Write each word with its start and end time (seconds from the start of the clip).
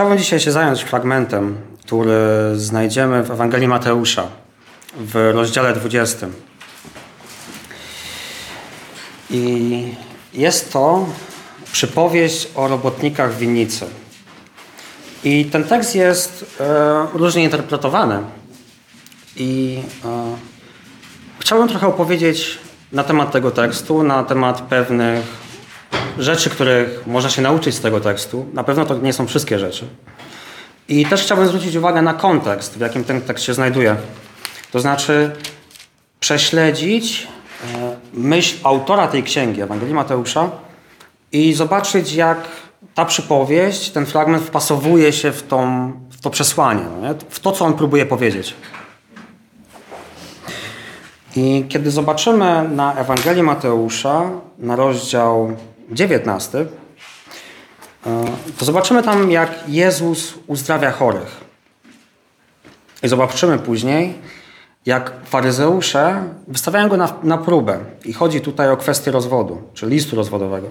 Chciałbym 0.00 0.18
dzisiaj 0.18 0.40
się 0.40 0.52
zająć 0.52 0.82
fragmentem, 0.82 1.58
który 1.80 2.18
znajdziemy 2.54 3.22
w 3.22 3.30
Ewangelii 3.30 3.68
Mateusza 3.68 4.26
w 4.96 5.30
rozdziale 5.34 5.72
20. 5.72 6.26
I 9.30 9.94
jest 10.34 10.72
to 10.72 11.06
przypowieść 11.72 12.48
o 12.54 12.68
robotnikach 12.68 13.32
w 13.32 13.38
winnicy. 13.38 13.86
I 15.24 15.44
ten 15.44 15.64
tekst 15.64 15.94
jest 15.94 16.56
e, 16.60 17.06
różnie 17.12 17.44
interpretowany. 17.44 18.18
I 19.36 19.78
e, 20.04 20.36
chciałbym 21.38 21.68
trochę 21.68 21.86
opowiedzieć 21.86 22.58
na 22.92 23.04
temat 23.04 23.32
tego 23.32 23.50
tekstu, 23.50 24.02
na 24.02 24.24
temat 24.24 24.60
pewnych 24.60 25.49
rzeczy, 26.18 26.50
których 26.50 27.06
można 27.06 27.30
się 27.30 27.42
nauczyć 27.42 27.74
z 27.74 27.80
tego 27.80 28.00
tekstu. 28.00 28.46
Na 28.52 28.64
pewno 28.64 28.86
to 28.86 28.98
nie 28.98 29.12
są 29.12 29.26
wszystkie 29.26 29.58
rzeczy. 29.58 29.86
I 30.88 31.06
też 31.06 31.22
chciałbym 31.22 31.46
zwrócić 31.48 31.76
uwagę 31.76 32.02
na 32.02 32.14
kontekst, 32.14 32.78
w 32.78 32.80
jakim 32.80 33.04
ten 33.04 33.20
tekst 33.20 33.44
się 33.44 33.54
znajduje. 33.54 33.96
To 34.72 34.80
znaczy 34.80 35.30
prześledzić 36.20 37.28
e, 37.74 37.96
myśl 38.14 38.56
autora 38.62 39.08
tej 39.08 39.22
księgi, 39.22 39.62
Ewangelii 39.62 39.94
Mateusza, 39.94 40.50
i 41.32 41.54
zobaczyć, 41.54 42.12
jak 42.12 42.48
ta 42.94 43.04
przypowieść, 43.04 43.90
ten 43.90 44.06
fragment 44.06 44.44
wpasowuje 44.44 45.12
się 45.12 45.32
w, 45.32 45.42
tą, 45.42 45.92
w 46.10 46.20
to 46.20 46.30
przesłanie, 46.30 46.82
no 47.02 47.14
w 47.28 47.40
to, 47.40 47.52
co 47.52 47.64
on 47.64 47.74
próbuje 47.74 48.06
powiedzieć. 48.06 48.54
I 51.36 51.64
kiedy 51.68 51.90
zobaczymy 51.90 52.68
na 52.68 52.94
Ewangelii 52.94 53.42
Mateusza, 53.42 54.30
na 54.58 54.76
rozdział 54.76 55.56
19, 55.90 56.58
e, 56.58 56.66
to 58.58 58.64
zobaczymy 58.64 59.02
tam, 59.02 59.30
jak 59.30 59.68
Jezus 59.68 60.34
uzdrawia 60.46 60.90
chorych. 60.90 61.40
I 63.02 63.08
zobaczymy 63.08 63.58
później, 63.58 64.14
jak 64.86 65.12
faryzeusze 65.24 66.24
wystawiają 66.48 66.88
go 66.88 66.96
na, 66.96 67.14
na 67.22 67.38
próbę. 67.38 67.78
I 68.04 68.12
chodzi 68.12 68.40
tutaj 68.40 68.70
o 68.70 68.76
kwestię 68.76 69.10
rozwodu, 69.10 69.62
czy 69.74 69.86
listu 69.86 70.16
rozwodowego. 70.16 70.68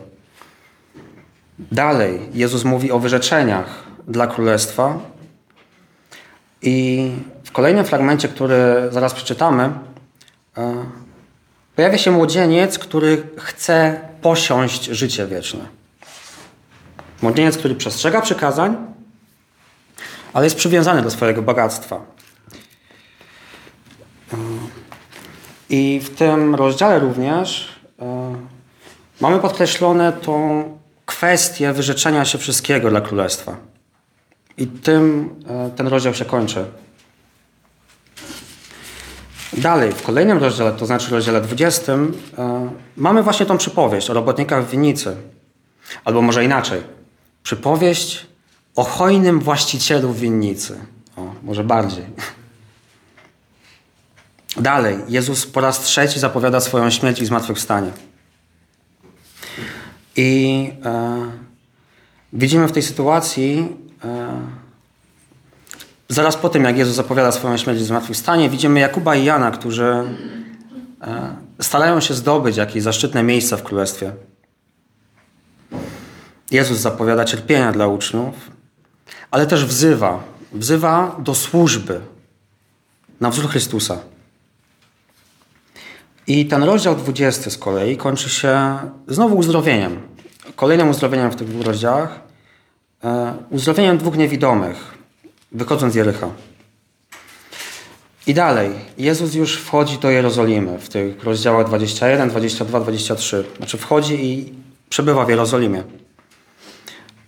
Dalej 1.59 2.19
Jezus 2.33 2.63
mówi 2.63 2.91
o 2.91 2.99
wyrzeczeniach 2.99 3.83
dla 4.07 4.27
królestwa. 4.27 4.99
I 6.61 7.11
w 7.43 7.51
kolejnym 7.51 7.85
fragmencie, 7.85 8.27
który 8.27 8.57
zaraz 8.91 9.13
przeczytamy, 9.13 9.71
e, 10.57 10.75
pojawia 11.75 11.97
się 11.97 12.11
młodzieniec, 12.11 12.79
który 12.79 13.23
chce 13.37 14.08
posiąść 14.21 14.85
życie 14.85 15.27
wieczne. 15.27 15.65
Młodzieniec, 17.21 17.57
który 17.57 17.75
przestrzega 17.75 18.21
przykazań, 18.21 18.77
ale 20.33 20.45
jest 20.45 20.55
przywiązany 20.55 21.01
do 21.01 21.11
swojego 21.11 21.41
bogactwa. 21.41 21.95
E, 24.33 24.37
I 25.69 25.99
w 26.03 26.15
tym 26.15 26.55
rozdziale 26.55 26.99
również 26.99 27.69
e, 27.99 28.35
mamy 29.21 29.39
podkreślone 29.39 30.13
tą 30.13 30.63
kwestię 31.05 31.73
wyrzeczenia 31.73 32.25
się 32.25 32.37
wszystkiego 32.37 32.89
dla 32.89 33.01
królestwa. 33.01 33.57
I 34.57 34.67
tym 34.67 35.35
e, 35.47 35.69
ten 35.75 35.87
rozdział 35.87 36.13
się 36.13 36.25
kończy. 36.25 36.65
Dalej, 39.53 39.91
w 39.91 40.01
kolejnym 40.01 40.37
rozdziale, 40.37 40.71
to 40.71 40.85
znaczy 40.85 41.11
rozdziale 41.11 41.41
20, 41.41 41.93
mamy 42.97 43.23
właśnie 43.23 43.45
tą 43.45 43.57
przypowieść 43.57 44.09
o 44.09 44.13
robotnikach 44.13 44.65
w 44.65 44.69
winnicy. 44.69 45.15
Albo 46.05 46.21
może 46.21 46.45
inaczej. 46.45 46.81
Przypowieść 47.43 48.25
o 48.75 48.83
hojnym 48.83 49.39
właścicielu 49.39 50.13
winnicy. 50.13 50.79
O, 51.17 51.33
może 51.43 51.63
bardziej. 51.63 52.05
Dalej, 54.57 54.97
Jezus 55.07 55.45
po 55.45 55.61
raz 55.61 55.79
trzeci 55.79 56.19
zapowiada 56.19 56.59
swoją 56.59 56.89
śmierć 56.89 57.19
i 57.19 57.25
zmartwychwstanie. 57.25 57.91
I 60.15 60.71
e, 60.85 61.31
widzimy 62.33 62.67
w 62.67 62.71
tej 62.71 62.83
sytuacji, 62.83 63.77
e, 64.03 64.41
zaraz 66.09 66.37
po 66.37 66.49
tym, 66.49 66.63
jak 66.63 66.77
Jezus 66.77 66.95
zapowiada 66.95 67.31
swoją 67.31 67.57
śmierć 67.57 67.81
i 67.81 67.83
zmartwychwstanie, 67.83 68.49
widzimy 68.49 68.79
Jakuba 68.79 69.15
i 69.15 69.25
Jana, 69.25 69.51
którzy 69.51 70.03
e, 71.01 71.35
starają 71.61 71.99
się 71.99 72.13
zdobyć 72.13 72.57
jakieś 72.57 72.83
zaszczytne 72.83 73.23
miejsca 73.23 73.57
w 73.57 73.63
królestwie. 73.63 74.13
Jezus 76.51 76.77
zapowiada 76.77 77.25
cierpienia 77.25 77.71
dla 77.71 77.87
uczniów, 77.87 78.35
ale 79.31 79.47
też 79.47 79.65
wzywa, 79.65 80.23
wzywa 80.53 81.15
do 81.19 81.35
służby 81.35 82.01
na 83.19 83.29
wzór 83.29 83.49
Chrystusa. 83.49 83.97
I 86.27 86.45
ten 86.45 86.63
rozdział 86.63 86.95
20 86.95 87.49
z 87.49 87.57
kolei 87.57 87.97
kończy 87.97 88.29
się 88.29 88.79
znowu 89.07 89.37
uzdrowieniem. 89.37 90.01
Kolejnym 90.55 90.89
uzdrowieniem 90.89 91.31
w 91.31 91.35
tych 91.35 91.47
dwóch 91.47 91.65
rozdziałach. 91.65 92.19
E, 93.03 93.33
uzdrowieniem 93.49 93.97
dwóch 93.97 94.17
niewidomych, 94.17 94.98
wychodząc 95.51 95.93
z 95.93 95.95
Jericha. 95.95 96.29
I 98.27 98.33
dalej, 98.33 98.71
Jezus 98.97 99.33
już 99.35 99.57
wchodzi 99.57 99.97
do 99.97 100.09
Jerozolimy 100.09 100.79
w 100.79 100.89
tych 100.89 101.23
rozdziałach 101.23 101.67
21, 101.67 102.29
22, 102.29 102.79
23. 102.79 103.43
Znaczy 103.57 103.77
wchodzi 103.77 104.25
i 104.25 104.53
przebywa 104.89 105.25
w 105.25 105.29
Jerozolimie. 105.29 105.83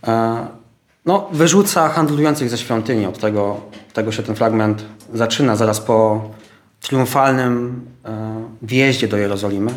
E, 0.07 0.47
no, 1.05 1.29
wyrzuca 1.31 1.89
handlujących 1.89 2.49
ze 2.49 2.57
świątyni. 2.57 3.05
Od 3.05 3.19
tego, 3.19 3.61
tego 3.93 4.11
się 4.11 4.23
ten 4.23 4.35
fragment 4.35 4.85
zaczyna, 5.13 5.55
zaraz 5.55 5.79
po 5.79 6.29
triumfalnym 6.81 7.81
e, 8.05 8.43
wjeździe 8.61 9.07
do 9.07 9.17
Jerozolimy. 9.17 9.71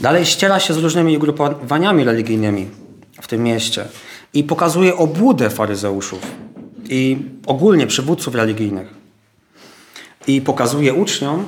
Dalej 0.00 0.26
ściera 0.26 0.60
się 0.60 0.74
z 0.74 0.78
różnymi 0.78 1.16
ugrupowaniami 1.16 2.04
religijnymi 2.04 2.70
w 3.20 3.26
tym 3.26 3.42
mieście 3.42 3.84
i 4.34 4.44
pokazuje 4.44 4.96
obłudę 4.96 5.50
faryzeuszów 5.50 6.43
i 6.88 7.18
ogólnie 7.46 7.86
przywódców 7.86 8.34
religijnych. 8.34 8.94
I 10.26 10.40
pokazuje 10.40 10.94
uczniom 10.94 11.46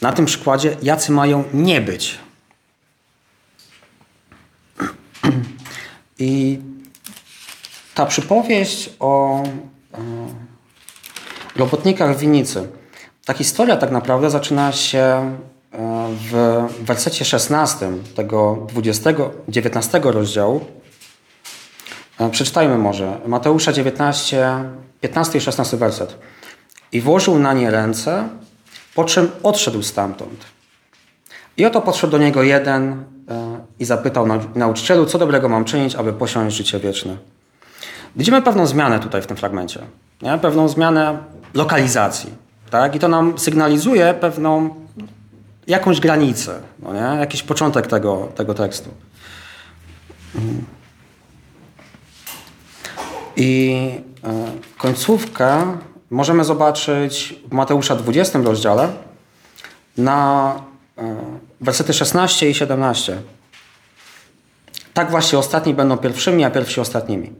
na 0.00 0.12
tym 0.12 0.24
przykładzie, 0.26 0.76
jacy 0.82 1.12
mają 1.12 1.44
nie 1.54 1.80
być. 1.80 2.18
I 6.18 6.58
ta 7.94 8.06
przypowieść 8.06 8.90
o, 9.00 9.42
o 9.92 9.98
robotnikach 11.56 12.16
w 12.16 12.20
winnicy. 12.20 12.68
Ta 13.24 13.32
historia 13.32 13.76
tak 13.76 13.90
naprawdę 13.90 14.30
zaczyna 14.30 14.72
się 14.72 14.98
e, 15.00 15.34
w 16.30 16.62
wersecie 16.80 17.24
16 17.24 17.92
tego 18.14 18.66
20, 18.70 19.10
19 19.48 20.00
rozdziału. 20.04 20.64
E, 22.18 22.30
przeczytajmy 22.30 22.78
może. 22.78 23.18
Mateusza 23.26 23.72
19, 23.72 24.64
15 25.00 25.38
i 25.38 25.40
16 25.40 25.76
werset. 25.76 26.18
I 26.92 27.00
włożył 27.00 27.38
na 27.38 27.52
nie 27.52 27.70
ręce, 27.70 28.28
po 28.94 29.04
czym 29.04 29.30
odszedł 29.42 29.82
stamtąd. 29.82 30.44
I 31.56 31.66
oto 31.66 31.80
podszedł 31.80 32.10
do 32.10 32.18
niego 32.18 32.42
jeden 32.42 32.92
e, 32.92 33.58
i 33.78 33.84
zapytał 33.84 34.26
nauczycielu, 34.54 35.06
co 35.06 35.18
dobrego 35.18 35.48
mam 35.48 35.64
czynić, 35.64 35.94
aby 35.94 36.12
posiąść 36.12 36.56
życie 36.56 36.80
wieczne. 36.80 37.16
Widzimy 38.16 38.42
pewną 38.42 38.66
zmianę 38.66 39.00
tutaj 39.00 39.22
w 39.22 39.26
tym 39.26 39.36
fragmencie. 39.36 39.80
Nie? 40.22 40.38
Pewną 40.38 40.68
zmianę 40.68 41.18
lokalizacji. 41.54 42.30
Tak? 42.70 42.94
I 42.94 42.98
to 42.98 43.08
nam 43.08 43.38
sygnalizuje 43.38 44.14
pewną 44.14 44.74
jakąś 45.66 46.00
granicę, 46.00 46.60
no 46.78 46.92
nie? 46.92 47.20
jakiś 47.20 47.42
początek 47.42 47.86
tego, 47.86 48.28
tego 48.34 48.54
tekstu. 48.54 48.90
I 53.36 53.90
e, 54.24 54.52
końcówkę 54.78 55.76
możemy 56.10 56.44
zobaczyć 56.44 57.34
w 57.50 57.52
Mateusza 57.52 57.96
20 57.96 58.38
rozdziale 58.38 58.88
na 59.96 60.54
e, 60.98 61.16
wersety 61.60 61.92
16 61.92 62.50
i 62.50 62.54
17. 62.54 63.18
Tak 64.94 65.10
właśnie 65.10 65.38
ostatni 65.38 65.74
będą 65.74 65.96
pierwszymi, 65.96 66.44
a 66.44 66.50
pierwsi 66.50 66.80
ostatnimi. 66.80 67.32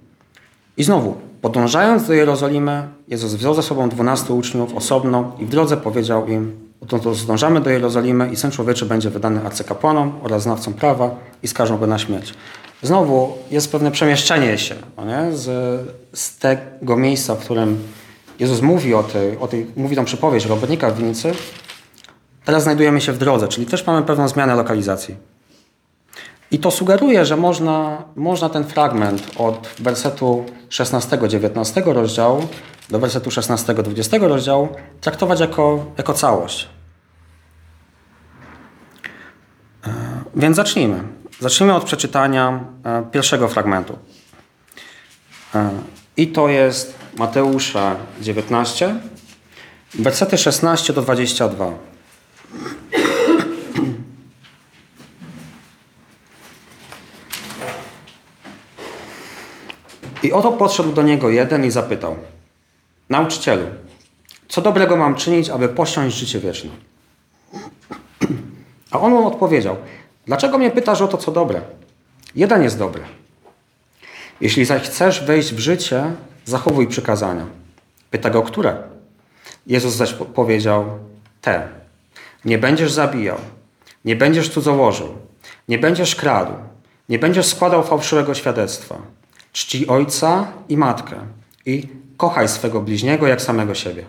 I 0.77 0.85
znowu, 0.85 1.17
podążając 1.43 2.07
do 2.07 2.13
Jerozolimy, 2.13 2.89
Jezus 3.09 3.35
wziął 3.35 3.55
ze 3.55 3.63
sobą 3.63 3.89
dwunastu 3.89 4.39
uczniów 4.39 4.75
osobno 4.75 5.37
i 5.39 5.47
w 5.47 5.49
drodze 5.49 5.77
powiedział 5.77 6.27
im, 6.27 6.71
oto 6.81 7.15
zdążamy 7.15 7.61
do 7.61 7.71
Jerozolimy 7.71 8.33
i 8.33 8.37
Syn 8.37 8.51
Człowieczy 8.51 8.87
będzie 8.87 9.11
wydany 9.11 9.47
arcykapłanom 9.47 10.13
oraz 10.23 10.43
znawcom 10.43 10.75
prawa 10.75 11.11
i 11.43 11.49
skażą 11.49 11.79
go 11.79 11.87
na 11.87 11.99
śmierć. 11.99 12.35
Znowu 12.85 13.33
jest 13.51 13.73
pewne 13.73 13.91
przemieszczenie 13.91 14.59
się 14.59 14.75
no 14.97 15.05
nie? 15.05 15.37
Z, 15.37 15.47
z 16.13 16.39
tego 16.39 16.97
miejsca, 16.97 17.35
w 17.35 17.39
którym 17.39 17.79
Jezus 18.39 18.61
mówi 18.61 18.95
o 18.95 19.03
tej, 19.03 19.39
o 19.39 19.49
tej 19.49 19.67
mówi 19.77 19.97
tą 19.97 20.05
przypowieść 20.05 20.47
o 20.47 20.49
robotnikach 20.49 20.95
w 20.95 20.99
winnicy. 20.99 21.33
Teraz 22.45 22.63
znajdujemy 22.63 23.01
się 23.01 23.13
w 23.13 23.19
drodze, 23.19 23.49
czyli 23.49 23.67
też 23.67 23.87
mamy 23.87 24.03
pewną 24.03 24.29
zmianę 24.29 24.55
lokalizacji. 24.55 25.17
I 26.51 26.59
to 26.59 26.71
sugeruje, 26.71 27.25
że 27.25 27.37
można, 27.37 28.05
można 28.17 28.49
ten 28.49 28.65
fragment 28.65 29.31
od 29.37 29.69
wersetu 29.79 30.45
16-19 30.71 31.93
rozdziału 31.93 32.43
do 32.91 32.99
wersetu 32.99 33.31
16-20 33.31 34.23
rozdziału 34.23 34.69
traktować 35.01 35.41
jako, 35.41 35.85
jako 35.99 36.15
całość. 36.15 36.69
E, 39.87 39.91
więc 40.37 40.57
zacznijmy. 40.57 41.24
Zacznijmy 41.41 41.75
od 41.75 41.85
przeczytania 41.85 42.65
e, 42.85 43.03
pierwszego 43.13 43.49
fragmentu. 43.49 43.99
E, 45.55 45.71
I 46.17 46.27
to 46.27 46.49
jest 46.49 46.95
Mateusza 47.17 47.97
19, 48.21 48.95
wersety 49.95 50.39
16 50.39 50.93
do 50.93 51.03
22. 51.03 51.73
I 60.23 60.33
oto 60.33 60.53
podszedł 60.53 60.93
do 60.93 61.03
niego 61.03 61.31
jeden 61.31 61.65
i 61.65 61.71
zapytał: 61.71 62.17
Nauczycielu, 63.11 63.67
co 64.49 64.63
dobrego 64.63 64.97
mam 64.97 65.15
czynić, 65.15 65.49
aby 65.49 65.69
posiąść 65.69 66.17
życie 66.17 66.41
wieczne? 66.41 66.71
A 68.91 69.01
on 69.01 69.13
mu 69.13 69.27
odpowiedział: 69.27 69.77
Dlaczego 70.27 70.59
mnie 70.59 70.71
pytasz 70.71 71.01
o 71.01 71.09
to, 71.09 71.19
co 71.19 71.33
dobre? 71.33 71.61
Jeden 72.35 72.63
jest 72.63 72.79
dobry. 72.79 73.03
Jeśli 74.41 74.65
zaś 74.65 74.83
chcesz 74.83 75.25
wejść 75.25 75.55
w 75.55 75.59
życie, 75.59 76.05
zachowuj 76.45 76.87
przykazania. 76.87 77.47
Pyta 78.11 78.31
go, 78.31 78.43
które? 78.43 78.77
Jezus 79.67 79.95
zaś 79.95 80.13
powiedział: 80.13 80.85
Te. 81.41 81.69
Nie 82.45 82.59
będziesz 82.59 82.93
zabijał, 82.93 83.39
nie 84.05 84.17
będziesz 84.17 84.49
cudzołożył, 84.49 85.09
nie 85.69 85.79
będziesz 85.79 86.17
kradł, 86.17 86.53
nie 87.09 87.19
będziesz 87.19 87.47
składał 87.47 87.85
fałszywego 87.85 88.35
świadectwa 88.35 88.99
czci 89.55 89.87
ojca 89.87 90.53
i 90.69 90.77
matkę 90.77 91.17
i 91.67 91.89
kochaj 92.17 92.49
swego 92.49 92.81
bliźniego 92.81 93.27
jak 93.27 93.43
samego 93.43 93.75
siebie. 93.75 94.05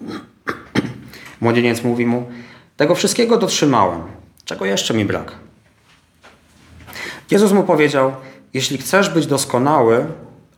Młodzieniec 1.40 1.84
mówi 1.84 2.06
mu, 2.06 2.26
tego 2.76 2.94
wszystkiego 2.94 3.36
dotrzymałem, 3.36 4.02
czego 4.48 4.64
jeszcze 4.64 4.94
mi 4.94 5.04
brak? 5.04 5.32
Jezus 7.30 7.52
mu 7.52 7.64
powiedział, 7.64 8.16
jeśli 8.54 8.78
chcesz 8.78 9.10
być 9.10 9.26
doskonały, 9.26 10.06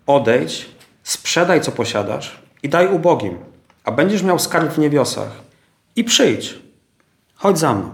odejdź, 0.06 0.70
sprzedaj 1.02 1.60
co 1.60 1.72
posiadasz 1.72 2.40
i 2.62 2.68
daj 2.68 2.94
ubogim, 2.94 3.38
a 3.84 3.92
będziesz 3.92 4.22
miał 4.22 4.38
skarb 4.38 4.72
w 4.72 4.78
niebiosach. 4.78 5.30
I 5.96 6.04
przyjdź, 6.04 6.58
chodź 7.34 7.58
za 7.58 7.74
mną. 7.74 7.92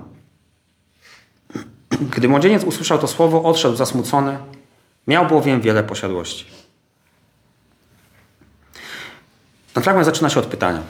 Gdy 2.16 2.28
młodzieniec 2.28 2.64
usłyszał 2.64 2.98
to 2.98 3.08
słowo, 3.08 3.42
odszedł 3.42 3.76
zasmucony, 3.76 4.38
Miał 5.06 5.26
bowiem 5.26 5.60
wiele 5.60 5.84
posiadłości. 5.84 6.44
Ten 9.74 9.82
fragment 9.82 10.06
zaczyna 10.06 10.30
się 10.30 10.40
od 10.40 10.46
pytania. 10.46 10.82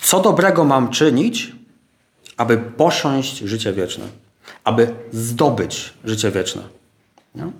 Co 0.00 0.20
dobrego 0.20 0.64
mam 0.64 0.90
czynić, 0.90 1.52
aby 2.36 2.56
posiąść 2.56 3.38
życie 3.38 3.72
wieczne? 3.72 4.04
Aby 4.64 4.94
zdobyć 5.12 5.94
życie 6.04 6.30
wieczne? 6.30 6.62
No? 7.34 7.52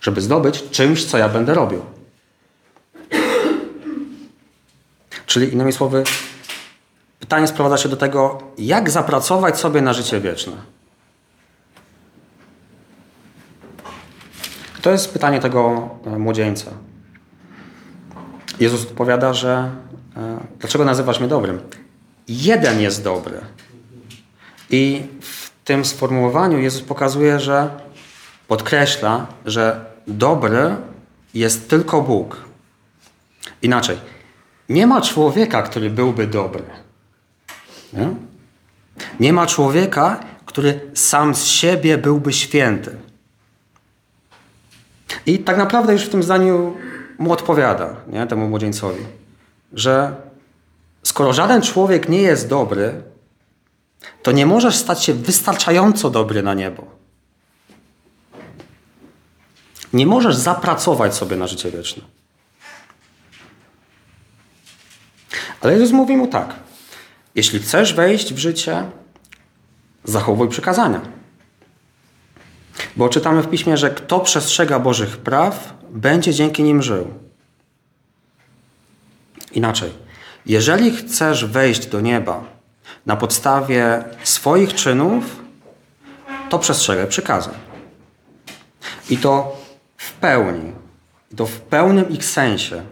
Żeby 0.00 0.20
zdobyć 0.20 0.70
czymś, 0.70 1.04
co 1.04 1.18
ja 1.18 1.28
będę 1.28 1.54
robił. 1.54 1.82
Czyli 5.26 5.52
innymi 5.52 5.72
słowy, 5.72 6.04
pytanie 7.20 7.46
sprowadza 7.46 7.76
się 7.76 7.88
do 7.88 7.96
tego, 7.96 8.42
jak 8.58 8.90
zapracować 8.90 9.58
sobie 9.58 9.82
na 9.82 9.92
życie 9.92 10.20
wieczne. 10.20 10.52
To 14.82 14.90
jest 14.90 15.12
pytanie 15.12 15.40
tego 15.40 15.90
e, 16.06 16.18
młodzieńca. 16.18 16.70
Jezus 18.60 18.82
odpowiada, 18.82 19.34
że 19.34 19.70
e, 20.16 20.40
dlaczego 20.58 20.84
nazywasz 20.84 21.20
mnie 21.20 21.28
dobrym? 21.28 21.60
Jeden 22.28 22.80
jest 22.80 23.04
dobry. 23.04 23.40
I 24.70 25.02
w 25.20 25.50
tym 25.64 25.84
sformułowaniu 25.84 26.58
Jezus 26.58 26.82
pokazuje, 26.82 27.40
że 27.40 27.70
podkreśla, 28.48 29.26
że 29.46 29.84
dobry 30.06 30.76
jest 31.34 31.70
tylko 31.70 32.02
Bóg. 32.02 32.36
Inaczej, 33.62 33.98
nie 34.68 34.86
ma 34.86 35.00
człowieka, 35.00 35.62
który 35.62 35.90
byłby 35.90 36.26
dobry. 36.26 36.64
Nie? 37.92 38.08
nie 39.20 39.32
ma 39.32 39.46
człowieka, 39.46 40.20
który 40.46 40.80
sam 40.94 41.34
z 41.34 41.44
siebie 41.44 41.98
byłby 41.98 42.32
święty. 42.32 42.96
I 45.26 45.38
tak 45.38 45.56
naprawdę 45.56 45.92
już 45.92 46.02
w 46.02 46.10
tym 46.10 46.22
zdaniu 46.22 46.76
mu 47.18 47.32
odpowiada, 47.32 47.96
nie, 48.08 48.26
temu 48.26 48.48
młodzieńcowi, 48.48 49.04
że 49.72 50.16
skoro 51.02 51.32
żaden 51.32 51.62
człowiek 51.62 52.08
nie 52.08 52.22
jest 52.22 52.48
dobry, 52.48 53.02
to 54.22 54.32
nie 54.32 54.46
możesz 54.46 54.76
stać 54.76 55.04
się 55.04 55.14
wystarczająco 55.14 56.10
dobry 56.10 56.42
na 56.42 56.54
niebo. 56.54 56.86
Nie 59.92 60.06
możesz 60.06 60.36
zapracować 60.36 61.14
sobie 61.14 61.36
na 61.36 61.46
życie 61.46 61.70
wieczne. 61.70 62.02
Ale 65.60 65.72
Jezus 65.72 65.90
mówi 65.92 66.16
mu 66.16 66.26
tak: 66.26 66.54
Jeśli 67.34 67.58
chcesz 67.58 67.94
wejść 67.94 68.34
w 68.34 68.38
życie, 68.38 68.90
zachowuj 70.04 70.48
przykazania. 70.48 71.00
Bo 72.96 73.08
czytamy 73.08 73.42
w 73.42 73.50
piśmie, 73.50 73.76
że 73.76 73.90
kto 73.90 74.20
przestrzega 74.20 74.78
Bożych 74.78 75.16
praw, 75.16 75.74
będzie 75.90 76.34
dzięki 76.34 76.62
nim 76.62 76.82
żył. 76.82 77.14
Inaczej, 79.52 79.92
jeżeli 80.46 80.96
chcesz 80.96 81.44
wejść 81.44 81.86
do 81.86 82.00
nieba 82.00 82.44
na 83.06 83.16
podstawie 83.16 84.04
swoich 84.24 84.74
czynów, 84.74 85.42
to 86.48 86.58
przestrzegaj 86.58 87.06
przykazań. 87.06 87.54
I 89.10 89.16
to 89.16 89.56
w 89.96 90.12
pełni, 90.12 90.72
to 91.36 91.46
w 91.46 91.60
pełnym 91.60 92.08
ich 92.08 92.24
sensie. 92.24 92.82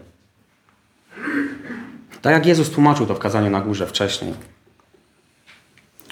Tak 2.21 2.33
jak 2.33 2.45
Jezus 2.45 2.69
tłumaczył 2.69 3.05
to 3.05 3.15
w 3.15 3.19
kazaniu 3.19 3.49
na 3.49 3.61
górze 3.61 3.87
wcześniej. 3.87 4.33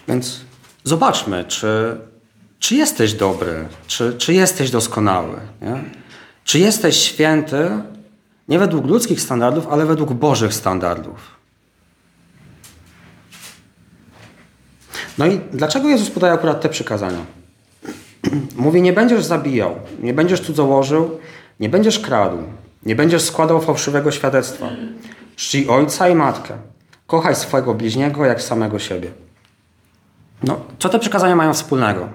Więc 0.08 0.42
zobaczmy, 0.84 1.46
czy 1.48 1.98
czy 2.60 2.76
jesteś 2.76 3.14
dobry, 3.14 3.68
czy, 3.88 4.16
czy 4.18 4.34
jesteś 4.34 4.72
doskonały, 4.72 5.40
nie? 5.62 5.84
czy 6.44 6.60
jesteś 6.60 6.98
święty 6.98 7.70
nie 8.50 8.60
według 8.60 8.86
ludzkich 8.86 9.22
standardów, 9.22 9.68
ale 9.68 9.86
według 9.86 10.14
Bożych 10.14 10.54
standardów. 10.54 11.40
No 15.18 15.26
i 15.26 15.40
dlaczego 15.54 15.90
Jezus 15.90 16.10
podaje 16.10 16.34
akurat 16.34 16.62
te 16.62 16.70
przykazania? 16.70 17.26
Mówi, 18.56 18.82
nie 18.82 18.94
będziesz 18.94 19.26
zabijał, 19.26 19.76
nie 20.00 20.14
będziesz 20.14 20.42
cudzołożył, 20.42 21.20
nie 21.60 21.70
będziesz 21.70 22.00
kradł, 22.00 22.38
nie 22.84 22.96
będziesz 22.96 23.22
składał 23.22 23.62
fałszywego 23.62 24.12
świadectwa. 24.12 24.70
Czci 25.36 25.68
ojca 25.68 26.10
i 26.10 26.16
matkę. 26.16 26.58
Kochaj 27.08 27.36
swojego 27.36 27.74
bliźniego 27.74 28.26
jak 28.26 28.42
samego 28.42 28.80
siebie. 28.80 29.12
No, 30.44 30.60
co 30.80 30.90
te 30.90 31.00
przykazania 31.00 31.36
mają 31.36 31.54
wspólnego? 31.54 32.10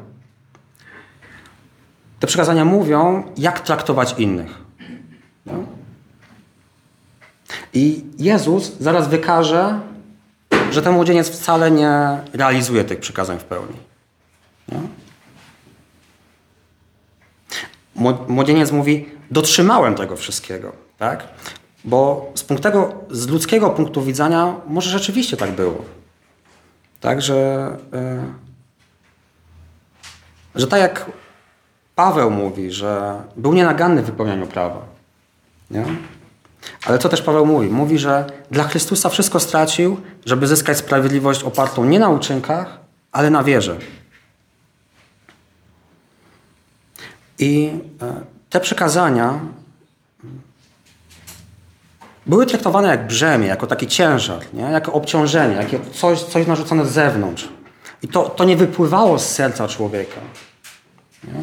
Te 2.21 2.27
przykazania 2.27 2.65
mówią, 2.65 3.23
jak 3.37 3.61
traktować 3.61 4.15
innych. 4.19 4.65
No? 5.47 5.74
I 7.75 8.05
Jezus 8.19 8.73
zaraz 8.81 9.09
wykaże, 9.09 9.81
że 10.71 10.83
ten 10.83 10.93
młodzieniec 10.93 11.31
wcale 11.31 11.71
nie 11.71 12.21
realizuje 12.33 12.85
tych 12.85 13.01
przykazań 13.01 13.39
w 13.39 13.45
pełni. 13.45 13.77
No? 14.69 14.81
Młodzieniec 18.29 18.73
mówi, 18.73 19.09
dotrzymałem 19.31 19.95
tego 19.95 20.17
wszystkiego. 20.17 20.73
Tak? 20.99 21.29
Bo 21.85 22.33
z, 22.35 22.45
punktego, 22.45 22.93
z 23.11 23.29
ludzkiego 23.29 23.71
punktu 23.71 24.03
widzenia 24.03 24.55
może 24.67 24.91
rzeczywiście 24.91 25.37
tak 25.37 25.51
było. 25.51 25.85
Tak, 27.01 27.23
że, 27.23 27.71
yy, 27.93 28.21
że 30.55 30.67
tak 30.67 30.81
jak 30.81 31.11
Paweł 31.95 32.31
mówi, 32.31 32.71
że 32.71 33.23
był 33.37 33.53
nienaganny 33.53 34.03
w 34.03 34.07
wypełnianiu 34.07 34.47
prawa. 34.47 34.81
Nie? 35.71 35.85
Ale 36.87 36.99
co 36.99 37.09
też 37.09 37.23
Paweł 37.23 37.47
mówi? 37.47 37.69
Mówi, 37.69 37.99
że 37.99 38.27
dla 38.51 38.65
Chrystusa 38.65 39.09
wszystko 39.09 39.41
stracił, 39.41 40.01
żeby 40.27 40.47
zyskać 40.47 40.79
sprawiedliwość 40.79 41.43
opartą 41.43 41.85
nie 41.85 41.99
na 41.99 42.09
uczynkach, 42.09 42.79
ale 43.13 43.31
na 43.31 43.45
wierze. 43.45 43.77
I 47.39 47.71
e, 48.03 48.21
te 48.51 48.61
przekazania 48.61 49.41
były 52.27 52.47
traktowane 52.47 52.89
jak 52.89 53.07
brzemię, 53.07 53.47
jako 53.47 53.67
taki 53.67 53.87
ciężar, 53.87 54.41
nie? 54.53 54.63
jako 54.63 54.93
obciążenie, 54.93 55.55
jako 55.55 55.91
coś, 55.93 56.23
coś 56.23 56.47
narzucone 56.47 56.87
z 56.87 56.93
zewnątrz. 56.93 57.49
I 58.03 58.09
to, 58.09 58.23
to 58.23 58.45
nie 58.45 58.57
wypływało 58.57 59.19
z 59.19 59.27
serca 59.27 59.69
człowieka. 59.69 60.21
Nie? 61.25 61.43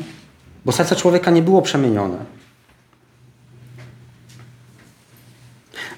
Bo 0.66 0.72
serce 0.72 0.96
człowieka 0.96 1.32
nie 1.32 1.42
było 1.42 1.62
przemienione. 1.62 2.18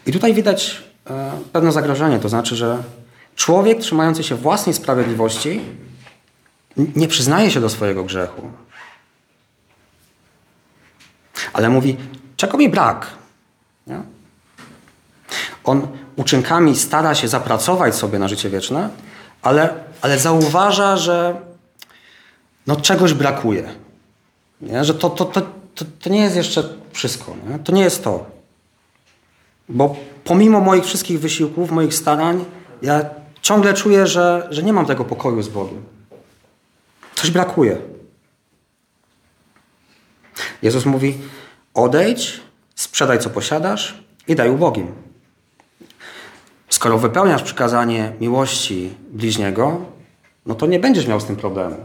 I 0.05 0.12
tutaj 0.12 0.33
widać 0.33 0.83
e, 1.10 1.31
pewne 1.53 1.72
zagrożenie, 1.72 2.19
to 2.19 2.29
znaczy, 2.29 2.55
że 2.55 2.83
człowiek 3.36 3.79
trzymający 3.79 4.24
się 4.24 4.36
własnej 4.36 4.74
sprawiedliwości 4.74 5.62
nie 6.77 7.07
przyznaje 7.07 7.51
się 7.51 7.62
do 7.62 7.69
swojego 7.69 8.03
grzechu. 8.03 8.51
Ale 11.53 11.69
mówi, 11.69 11.98
czego 12.38 12.57
mi 12.57 12.69
brak? 12.69 13.07
Nie? 13.88 14.01
On 15.63 15.88
uczynkami 16.15 16.75
stara 16.75 17.15
się 17.15 17.27
zapracować 17.27 17.95
sobie 17.95 18.19
na 18.19 18.27
życie 18.27 18.50
wieczne, 18.50 18.89
ale, 19.41 19.74
ale 20.01 20.19
zauważa, 20.19 20.98
że 20.98 21.41
no 22.67 22.75
czegoś 22.75 23.13
brakuje. 23.13 23.69
Nie? 24.62 24.86
Że 24.86 24.93
to, 24.93 25.10
to, 25.10 25.25
to, 25.25 25.41
to, 25.75 25.86
to 26.01 26.10
nie 26.10 26.22
jest 26.22 26.36
jeszcze 26.36 26.63
wszystko. 26.91 27.36
Nie? 27.50 27.60
To 27.60 27.72
nie 27.72 27.81
jest 27.81 28.03
to. 28.03 28.33
Bo 29.70 29.96
pomimo 30.24 30.60
moich 30.60 30.86
wszystkich 30.86 31.20
wysiłków, 31.20 31.72
moich 31.72 31.93
starań, 31.93 32.46
ja 32.82 33.05
ciągle 33.41 33.74
czuję, 33.74 34.08
że, 34.08 34.48
że 34.50 34.63
nie 34.63 34.74
mam 34.74 34.86
tego 34.86 35.05
pokoju 35.05 35.41
z 35.41 35.50
Bogiem. 35.50 35.84
Coś 37.15 37.32
brakuje. 37.32 37.77
Jezus 40.62 40.86
mówi: 40.86 41.17
odejdź, 41.74 42.41
sprzedaj 42.75 43.20
co 43.20 43.29
posiadasz 43.29 44.03
i 44.27 44.36
daj 44.36 44.50
ubogim. 44.50 44.91
Skoro 46.70 46.98
wypełniasz 46.98 47.43
przykazanie 47.43 48.13
miłości 48.20 48.93
bliźniego, 49.12 49.86
no 50.46 50.55
to 50.55 50.65
nie 50.65 50.79
będziesz 50.79 51.08
miał 51.08 51.20
z 51.20 51.25
tym 51.25 51.36
problemu. 51.36 51.75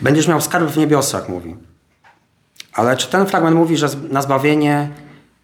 Będziesz 0.00 0.28
miał 0.28 0.40
skarb 0.40 0.70
w 0.70 0.78
niebiosach, 0.78 1.28
mówi. 1.28 1.56
Ale 2.72 2.96
czy 2.96 3.08
ten 3.08 3.26
fragment 3.26 3.56
mówi, 3.56 3.76
że 3.76 3.88
na 4.10 4.22
zbawienie 4.22 4.90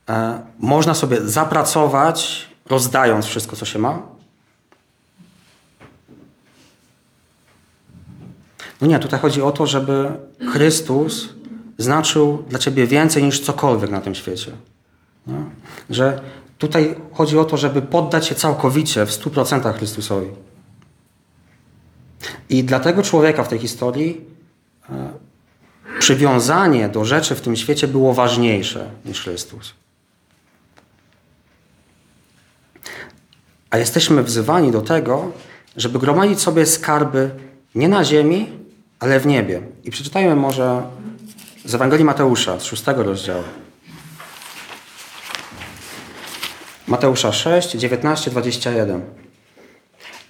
e, 0.08 0.40
można 0.58 0.94
sobie 0.94 1.20
zapracować, 1.20 2.48
rozdając 2.66 3.26
wszystko, 3.26 3.56
co 3.56 3.64
się 3.64 3.78
ma? 3.78 4.02
No 8.80 8.86
nie, 8.86 8.98
tutaj 8.98 9.20
chodzi 9.20 9.42
o 9.42 9.52
to, 9.52 9.66
żeby 9.66 10.10
Chrystus 10.52 11.28
znaczył 11.78 12.44
dla 12.48 12.58
ciebie 12.58 12.86
więcej 12.86 13.22
niż 13.22 13.40
cokolwiek 13.40 13.90
na 13.90 14.00
tym 14.00 14.14
świecie. 14.14 14.52
No? 15.26 15.34
Że 15.90 16.20
tutaj 16.58 16.94
chodzi 17.12 17.38
o 17.38 17.44
to, 17.44 17.56
żeby 17.56 17.82
poddać 17.82 18.26
się 18.26 18.34
całkowicie 18.34 19.06
w 19.06 19.10
100% 19.10 19.74
Chrystusowi. 19.74 20.28
I 22.48 22.64
dla 22.64 22.80
tego 22.80 23.02
człowieka 23.02 23.44
w 23.44 23.48
tej 23.48 23.58
historii 23.58 24.24
e, 24.90 25.12
przywiązanie 26.06 26.88
do 26.88 27.04
rzeczy 27.04 27.34
w 27.34 27.40
tym 27.40 27.56
świecie 27.56 27.88
było 27.88 28.14
ważniejsze 28.14 28.90
niż 29.04 29.22
Chrystus. 29.22 29.74
A 33.70 33.78
jesteśmy 33.78 34.22
wzywani 34.22 34.72
do 34.72 34.80
tego, 34.80 35.32
żeby 35.76 35.98
gromadzić 35.98 36.40
sobie 36.40 36.66
skarby 36.66 37.30
nie 37.74 37.88
na 37.88 38.04
ziemi, 38.04 38.48
ale 39.00 39.20
w 39.20 39.26
niebie. 39.26 39.62
I 39.84 39.90
przeczytajmy 39.90 40.36
może 40.36 40.82
z 41.64 41.74
Ewangelii 41.74 42.04
Mateusza, 42.04 42.60
z 42.60 42.64
szóstego 42.64 43.02
rozdziału. 43.02 43.42
Mateusza 46.86 47.32
6, 47.32 47.70
19, 47.70 48.30
21. 48.30 49.02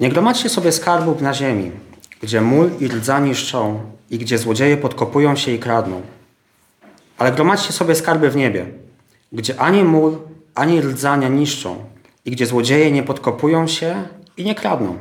Nie 0.01 0.09
gromadźcie 0.09 0.49
sobie 0.49 0.73
skarbów 0.73 1.21
na 1.21 1.35
ziemi, 1.35 1.71
gdzie 2.23 2.41
mól 2.41 2.71
i 2.81 2.89
rdza 2.89 3.21
niszczą 3.21 3.81
i 4.11 4.19
gdzie 4.19 4.39
złodzieje 4.39 4.77
podkopują 4.77 5.37
się 5.37 5.53
i 5.53 5.59
kradną. 5.59 6.03
Ale 7.19 7.33
gromadźcie 7.33 7.73
sobie 7.73 7.95
skarby 7.95 8.31
w 8.31 8.37
niebie, 8.37 8.67
gdzie 9.33 9.61
ani 9.61 9.85
mól, 9.85 10.19
ani 10.55 10.81
rdza 10.81 11.17
nie 11.17 11.31
niszczą 11.31 11.85
i 12.25 12.31
gdzie 12.31 12.47
złodzieje 12.47 12.91
nie 12.91 13.03
podkopują 13.03 13.67
się 13.67 14.05
i 14.37 14.45
nie 14.45 14.55
kradną. 14.55 14.97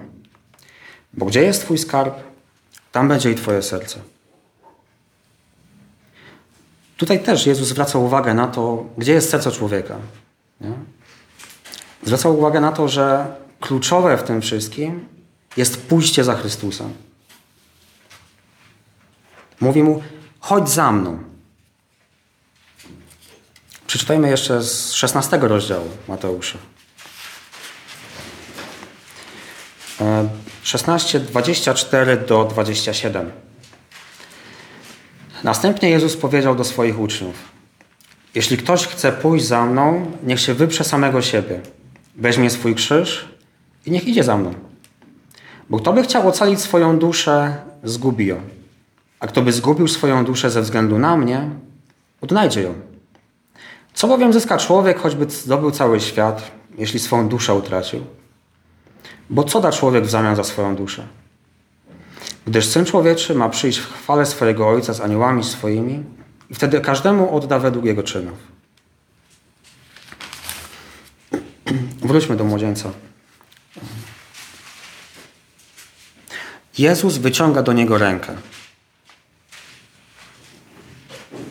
Bo 1.14 1.26
gdzie 1.26 1.42
jest 1.42 1.62
Twój 1.62 1.78
skarb, 1.78 2.16
tam 2.92 3.08
będzie 3.08 3.32
i 3.32 3.36
Twoje 3.36 3.62
serce. 3.62 4.00
Tutaj 6.98 7.24
też 7.24 7.46
Jezus 7.46 7.68
zwraca 7.68 8.00
uwagę 8.00 8.34
na 8.34 8.48
to, 8.48 8.86
gdzie 8.98 9.14
jest 9.14 9.30
serce 9.30 9.52
człowieka. 9.52 9.96
Nie? 10.62 10.72
Zwraca 12.04 12.30
uwagę 12.30 12.60
na 12.62 12.72
to, 12.72 12.88
że 12.88 13.36
kluczowe 13.60 14.18
w 14.18 14.24
tym 14.24 14.42
wszystkim 14.42 15.15
jest 15.58 15.88
pójście 15.88 16.24
za 16.24 16.36
Chrystusem. 16.36 16.94
Mówi 19.62 19.84
mu: 19.84 20.04
chodź 20.40 20.70
za 20.70 20.92
mną. 20.92 21.20
Przeczytajmy 23.88 24.30
jeszcze 24.30 24.64
z 24.64 24.94
16 24.94 25.38
rozdziału 25.38 25.90
Mateusza. 26.08 26.58
16, 30.64 31.20
24 31.20 32.18
do 32.18 32.46
27. 32.46 33.32
Następnie 35.44 35.90
Jezus 35.90 36.18
powiedział 36.18 36.56
do 36.56 36.64
swoich 36.64 37.00
uczniów: 37.00 37.36
Jeśli 38.36 38.58
ktoś 38.58 38.88
chce 38.88 39.12
pójść 39.12 39.46
za 39.46 39.66
mną, 39.66 40.12
niech 40.24 40.40
się 40.40 40.54
wyprze 40.54 40.84
samego 40.84 41.22
siebie, 41.22 41.62
weźmie 42.16 42.50
swój 42.50 42.76
krzyż 42.76 43.26
i 43.86 43.92
niech 43.92 44.08
idzie 44.08 44.24
za 44.24 44.38
mną. 44.38 44.54
Bo 45.70 45.78
kto 45.80 45.94
by 45.94 46.04
chciał 46.04 46.28
ocalić 46.28 46.60
swoją 46.60 47.00
duszę, 47.00 47.56
zgubi 47.84 48.26
ją. 48.26 48.42
A 49.20 49.28
kto 49.28 49.42
by 49.42 49.52
zgubił 49.52 49.88
swoją 49.88 50.26
duszę 50.26 50.52
ze 50.52 50.62
względu 50.62 51.00
na 51.00 51.18
mnie, 51.18 51.50
odnajdzie 52.22 52.62
ją. 52.62 52.74
Co 53.94 54.08
bowiem 54.08 54.34
zyska 54.34 54.58
człowiek, 54.58 55.00
choćby 55.00 55.26
zdobył 55.30 55.72
cały 55.72 56.00
świat, 56.00 56.52
jeśli 56.78 57.00
swoją 57.00 57.28
duszę 57.30 57.54
utracił? 57.54 58.00
Bo 59.30 59.44
co 59.44 59.62
da 59.62 59.72
człowiek 59.72 60.04
w 60.04 60.10
zamian 60.10 60.36
za 60.36 60.44
swoją 60.44 60.76
duszę? 60.76 61.08
Gdyż 62.48 62.66
Syn 62.66 62.86
Człowieczy 62.86 63.36
ma 63.36 63.50
przyjść 63.50 63.80
w 63.80 63.94
chwale 63.94 64.26
swojego 64.26 64.70
Ojca 64.70 64.94
z 64.94 65.02
aniołami 65.02 65.44
swoimi 65.44 66.04
i 66.50 66.56
wtedy 66.56 66.82
każdemu 66.82 67.36
odda 67.36 67.60
według 67.60 67.86
jego 67.86 68.04
czynów. 68.04 68.38
Wróćmy 72.10 72.36
do 72.36 72.44
młodzieńca. 72.44 72.92
Jezus 76.78 77.18
wyciąga 77.18 77.62
do 77.64 77.74
niego 77.74 77.98
rękę. 77.98 78.36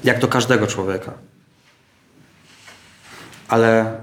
Jak 0.05 0.19
do 0.19 0.29
każdego 0.29 0.67
człowieka. 0.67 1.13
Ale 3.49 4.01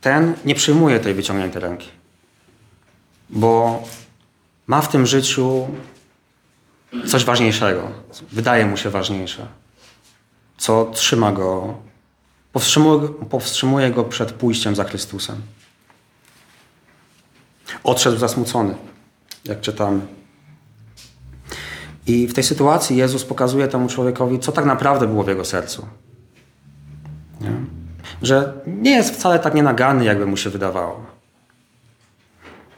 ten 0.00 0.34
nie 0.44 0.54
przyjmuje 0.54 1.00
tej 1.00 1.14
wyciągniętej 1.14 1.62
ręki 1.62 1.88
bo 3.30 3.82
ma 4.66 4.82
w 4.82 4.88
tym 4.88 5.06
życiu 5.06 5.68
coś 7.06 7.24
ważniejszego, 7.24 7.90
wydaje 8.32 8.66
mu 8.66 8.76
się 8.76 8.90
ważniejsze, 8.90 9.46
co 10.56 10.84
trzyma 10.84 11.32
go, 11.32 11.78
powstrzymuje, 12.52 13.08
powstrzymuje 13.08 13.90
go 13.90 14.04
przed 14.04 14.32
pójściem 14.32 14.76
za 14.76 14.84
Chrystusem. 14.84 15.42
Odszedł 17.84 18.18
zasmucony, 18.18 18.74
jak 19.44 19.60
czytamy. 19.60 20.06
I 22.06 22.26
w 22.26 22.34
tej 22.34 22.44
sytuacji 22.44 22.96
Jezus 22.96 23.24
pokazuje 23.24 23.68
temu 23.68 23.88
człowiekowi, 23.88 24.38
co 24.38 24.52
tak 24.52 24.64
naprawdę 24.64 25.06
było 25.06 25.22
w 25.22 25.28
jego 25.28 25.44
sercu. 25.44 25.86
Nie? 27.40 27.50
Że 28.22 28.52
nie 28.66 28.90
jest 28.90 29.14
wcale 29.14 29.38
tak 29.38 29.54
nienagany, 29.54 30.04
jakby 30.04 30.26
mu 30.26 30.36
się 30.36 30.50
wydawało 30.50 31.14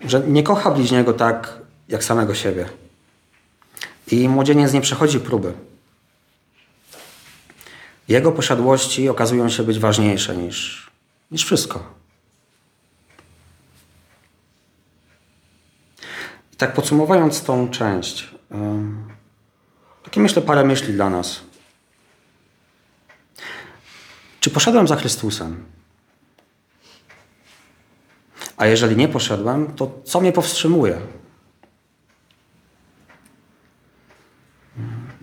że 0.05 0.21
nie 0.21 0.43
kocha 0.43 0.71
bliźniego 0.71 1.13
tak 1.13 1.59
jak 1.89 2.05
samego 2.05 2.35
siebie. 2.35 2.69
I 4.11 4.29
młodzieniec 4.29 4.73
nie 4.73 4.81
przechodzi 4.81 5.21
próby. 5.21 5.53
Jego 8.09 8.33
posiadłości 8.33 9.09
okazują 9.09 9.49
się 9.49 9.63
być 9.63 9.79
ważniejsze 9.79 10.37
niż, 10.37 10.91
niż 11.31 11.45
wszystko. 11.45 11.95
I 16.53 16.57
tak 16.57 16.73
podsumowując 16.73 17.43
tą 17.43 17.69
część, 17.69 18.35
takie 20.07 20.21
myślę 20.21 20.43
parę 20.43 20.65
myśli 20.65 20.95
dla 20.95 21.11
nas. 21.11 21.41
Czy 24.41 24.51
poszedłem 24.51 24.89
za 24.89 24.97
Chrystusem? 24.97 25.65
A 28.57 28.67
jeżeli 28.67 28.97
nie 28.97 29.09
poszedłem, 29.09 29.75
to 29.75 30.01
co 30.05 30.21
mnie 30.21 30.33
powstrzymuje? 30.33 31.01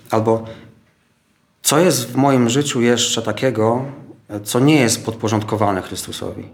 Albo 0.09 0.45
co 1.61 1.79
jest 1.79 2.11
w 2.11 2.15
moim 2.15 2.49
życiu 2.49 2.81
jeszcze 2.81 3.21
takiego, 3.21 3.85
co 4.43 4.59
nie 4.59 4.75
jest 4.75 5.05
podporządkowane 5.05 5.81
Chrystusowi? 5.81 6.49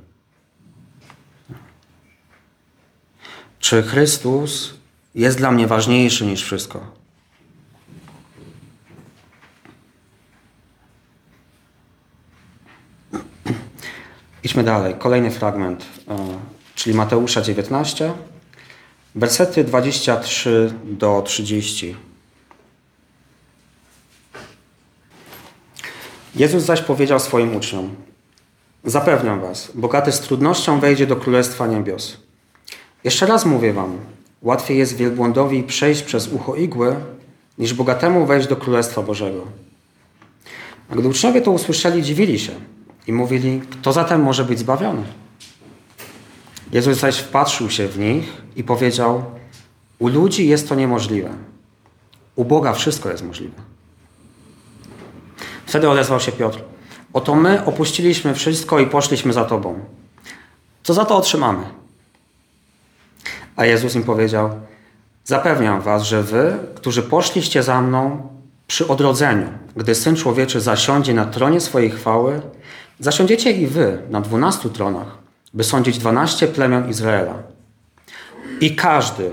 Czy 3.60 3.84
Chrystus 3.84 4.74
jest 5.16 5.38
dla 5.38 5.52
mnie 5.52 5.68
ważniejszy 5.68 6.26
niż 6.26 6.44
wszystko? 6.44 6.99
Idźmy 14.44 14.64
dalej. 14.64 14.96
Kolejny 15.00 15.32
fragment, 15.32 15.86
e, 16.08 16.18
czyli 16.76 16.96
Mateusza 16.96 17.42
19, 17.42 18.14
wersety 19.16 19.64
23 19.64 20.74
do 20.84 21.22
30. 21.26 21.96
Jezus 26.36 26.64
zaś 26.64 26.82
powiedział 26.82 27.20
swoim 27.20 27.56
uczniom: 27.56 27.96
Zapewniam 28.84 29.42
was, 29.42 29.72
bogaty 29.76 30.12
z 30.12 30.20
trudnością 30.20 30.80
wejdzie 30.80 31.08
do 31.08 31.16
królestwa 31.16 31.68
niebios. 31.68 32.18
Jeszcze 33.04 33.26
raz 33.26 33.46
mówię 33.46 33.74
wam, 33.74 33.98
łatwiej 34.42 34.78
jest 34.78 34.96
wielbłądowi 34.96 35.64
przejść 35.64 36.04
przez 36.04 36.28
ucho 36.28 36.56
igły, 36.56 36.96
niż 37.58 37.74
bogatemu 37.74 38.26
wejść 38.26 38.48
do 38.48 38.56
królestwa 38.56 39.02
Bożego. 39.02 39.48
A 40.90 40.96
gdy 40.96 41.08
uczniowie 41.08 41.42
to 41.42 41.52
usłyszeli, 41.52 42.04
dziwili 42.04 42.40
się 42.40 42.52
i 43.08 43.14
mówili, 43.14 43.62
kto 43.72 43.94
zatem 43.94 44.24
może 44.24 44.46
być 44.46 44.60
zbawiony? 44.60 45.04
Jezus 46.72 46.98
zaś 46.98 47.18
wpatrzył 47.18 47.70
się 47.70 47.88
w 47.88 48.00
nich 48.00 48.42
i 48.56 48.64
powiedział, 48.64 49.24
u 50.00 50.08
ludzi 50.08 50.48
jest 50.48 50.70
to 50.70 50.76
niemożliwe, 50.76 51.30
u 52.36 52.46
Boga 52.46 52.74
wszystko 52.74 53.10
jest 53.10 53.24
możliwe. 53.24 53.62
Wtedy 55.66 55.90
odezwał 55.90 56.20
się 56.20 56.32
Piotr, 56.32 56.60
oto 57.14 57.36
my 57.36 57.66
opuściliśmy 57.66 58.34
wszystko 58.34 58.80
i 58.80 58.88
poszliśmy 58.88 59.34
za 59.34 59.46
Tobą. 59.46 59.80
Co 60.84 60.94
za 60.94 61.06
to 61.06 61.18
otrzymamy? 61.18 61.64
A 63.56 63.66
Jezus 63.66 63.96
im 63.96 64.04
powiedział, 64.04 64.50
zapewniam 65.24 65.82
was, 65.82 66.04
że 66.04 66.24
wy, 66.24 66.58
którzy 66.76 67.04
poszliście 67.04 67.64
za 67.64 67.82
mną 67.82 68.28
przy 68.68 68.88
odrodzeniu, 68.88 69.48
gdy 69.76 69.96
Syn 69.96 70.16
Człowieczy 70.16 70.62
zasiądzie 70.62 71.14
na 71.14 71.26
tronie 71.26 71.62
swojej 71.62 71.90
chwały, 71.90 72.42
Zasiądziecie 73.00 73.52
i 73.52 73.68
wy 73.68 74.02
na 74.10 74.22
dwunastu 74.22 74.70
tronach, 74.70 75.18
by 75.54 75.64
sądzić 75.64 75.98
dwanaście 75.98 76.48
plemion 76.48 76.90
Izraela. 76.90 77.34
I 78.62 78.76
każdy, 78.76 79.32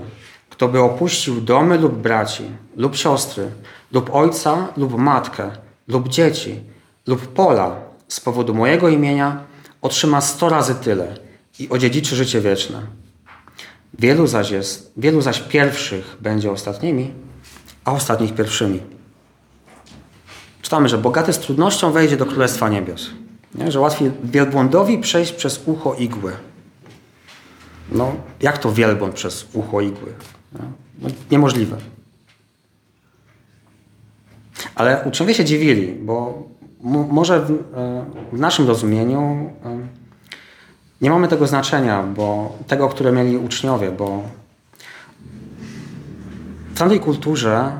kto 0.49 0.67
by 0.67 0.81
opuścił 0.81 1.41
domy 1.41 1.77
lub 1.77 1.95
braci, 1.95 2.43
lub 2.75 2.95
siostry, 2.95 3.51
lub 3.91 4.09
ojca, 4.15 4.67
lub 4.77 4.97
matkę, 4.97 5.51
lub 5.87 6.09
dzieci, 6.09 6.59
lub 7.07 7.27
pola 7.27 7.75
z 8.07 8.19
powodu 8.19 8.53
mojego 8.53 8.89
imienia, 8.89 9.43
otrzyma 9.81 10.21
sto 10.21 10.49
razy 10.49 10.75
tyle 10.75 11.17
i 11.59 11.69
odziedziczy 11.69 12.15
życie 12.15 12.41
wieczne. 12.41 12.81
Wielu 13.99 14.27
zaś, 14.27 14.51
jest, 14.51 14.91
wielu 14.97 15.21
zaś 15.21 15.39
pierwszych 15.39 16.17
będzie 16.21 16.51
ostatnimi, 16.51 17.13
a 17.85 17.91
ostatnich 17.91 18.35
pierwszymi. 18.35 18.79
Czytamy, 20.61 20.89
że 20.89 20.97
bogaty 20.97 21.33
z 21.33 21.39
trudnością 21.39 21.91
wejdzie 21.91 22.17
do 22.17 22.25
Królestwa 22.25 22.69
Niebios. 22.69 23.09
Nie? 23.55 23.71
Że 23.71 23.79
łatwiej 23.79 24.11
wielbłądowi 24.23 24.97
przejść 24.97 25.33
przez 25.33 25.67
ucho 25.67 25.93
igły. 25.93 26.31
No, 27.91 28.15
jak 28.41 28.57
to 28.57 28.71
wielbłąd 28.71 29.13
przez 29.13 29.47
ucho 29.53 29.81
igły? 29.81 30.13
No, 30.53 31.09
niemożliwe. 31.31 31.77
Ale 34.75 35.03
uczniowie 35.05 35.33
się 35.33 35.45
dziwili, 35.45 35.87
bo 35.87 36.43
może 37.09 37.41
w, 37.41 37.51
e, 37.51 37.55
w, 38.31 38.39
naszym 38.39 38.67
rozumieniu 38.67 39.51
e, 39.65 39.79
nie 41.01 41.09
mamy 41.09 41.27
tego 41.27 41.47
znaczenia, 41.47 42.03
bo 42.03 42.55
tego, 42.67 42.89
które 42.89 43.11
mieli 43.11 43.37
uczniowie, 43.37 43.91
bo 43.91 44.23
w 46.73 46.79
tamtej 46.79 46.99
kulturze, 46.99 47.71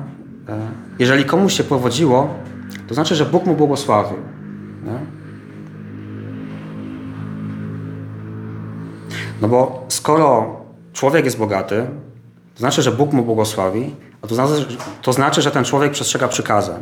e, 0.48 0.68
jeżeli 0.98 1.24
komuś 1.24 1.52
się 1.52 1.64
powodziło, 1.64 2.34
to 2.88 2.94
znaczy, 2.94 3.14
że 3.14 3.26
Bóg 3.26 3.46
mu 3.46 3.54
błogosławił. 3.54 4.18
Nie? 4.84 5.17
No 9.40 9.48
bo 9.48 9.86
skoro 9.88 10.56
człowiek 10.92 11.24
jest 11.24 11.38
bogaty, 11.38 11.86
to 12.54 12.58
znaczy, 12.58 12.82
że 12.82 12.92
Bóg 12.92 13.12
mu 13.12 13.22
błogosławi, 13.22 13.94
a 14.22 14.26
to 14.26 14.34
znaczy, 14.34 14.66
to 15.02 15.12
znaczy 15.12 15.42
że 15.42 15.50
ten 15.50 15.64
człowiek 15.64 15.92
przestrzega 15.92 16.28
przykazań. 16.28 16.80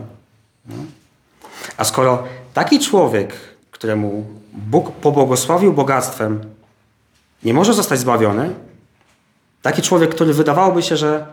A 1.76 1.84
skoro 1.84 2.24
taki 2.54 2.80
człowiek, 2.80 3.34
któremu 3.70 4.26
Bóg 4.52 4.92
pobłogosławił 4.92 5.72
bogactwem, 5.72 6.40
nie 7.44 7.54
może 7.54 7.74
zostać 7.74 7.98
zbawiony, 7.98 8.54
taki 9.62 9.82
człowiek, 9.82 10.10
który 10.10 10.34
wydawałoby 10.34 10.82
się, 10.82 10.96
że 10.96 11.26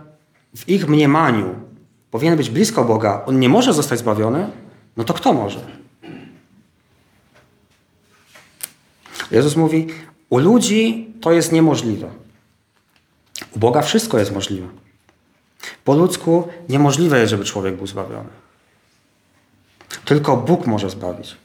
w 0.55 0.69
ich 0.69 0.87
mniemaniu 0.87 1.55
powinien 2.11 2.37
być 2.37 2.49
blisko 2.49 2.83
Boga, 2.83 3.21
on 3.25 3.39
nie 3.39 3.49
może 3.49 3.73
zostać 3.73 3.99
zbawiony, 3.99 4.49
no 4.97 5.03
to 5.03 5.13
kto 5.13 5.33
może? 5.33 5.59
Jezus 9.31 9.55
mówi: 9.55 9.87
u 10.33 10.39
ludzi 10.39 11.13
to 11.21 11.31
jest 11.31 11.51
niemożliwe. 11.51 12.09
U 13.55 13.59
Boga 13.59 13.81
wszystko 13.81 14.19
jest 14.19 14.31
możliwe. 14.31 14.67
Po 15.83 15.93
ludzku 15.93 16.47
niemożliwe 16.69 17.19
jest, 17.19 17.29
żeby 17.29 17.45
człowiek 17.45 17.75
był 17.75 17.87
zbawiony. 17.87 18.29
Tylko 20.05 20.37
Bóg 20.37 20.67
może 20.67 20.89
zbawić. 20.89 21.35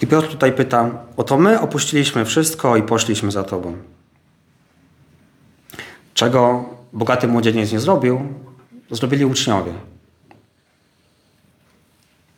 I 0.00 0.06
Piotr 0.06 0.28
tutaj 0.28 0.52
pyta: 0.52 0.90
Oto 1.16 1.38
my 1.38 1.60
opuściliśmy 1.60 2.24
wszystko 2.24 2.76
i 2.76 2.82
poszliśmy 2.82 3.30
za 3.30 3.44
Tobą. 3.44 3.76
Czego 6.14 6.64
bogaty 6.92 7.28
młodzieniec 7.28 7.72
nie 7.72 7.80
zrobił, 7.80 8.20
zrobili 8.90 9.24
uczniowie. 9.24 9.72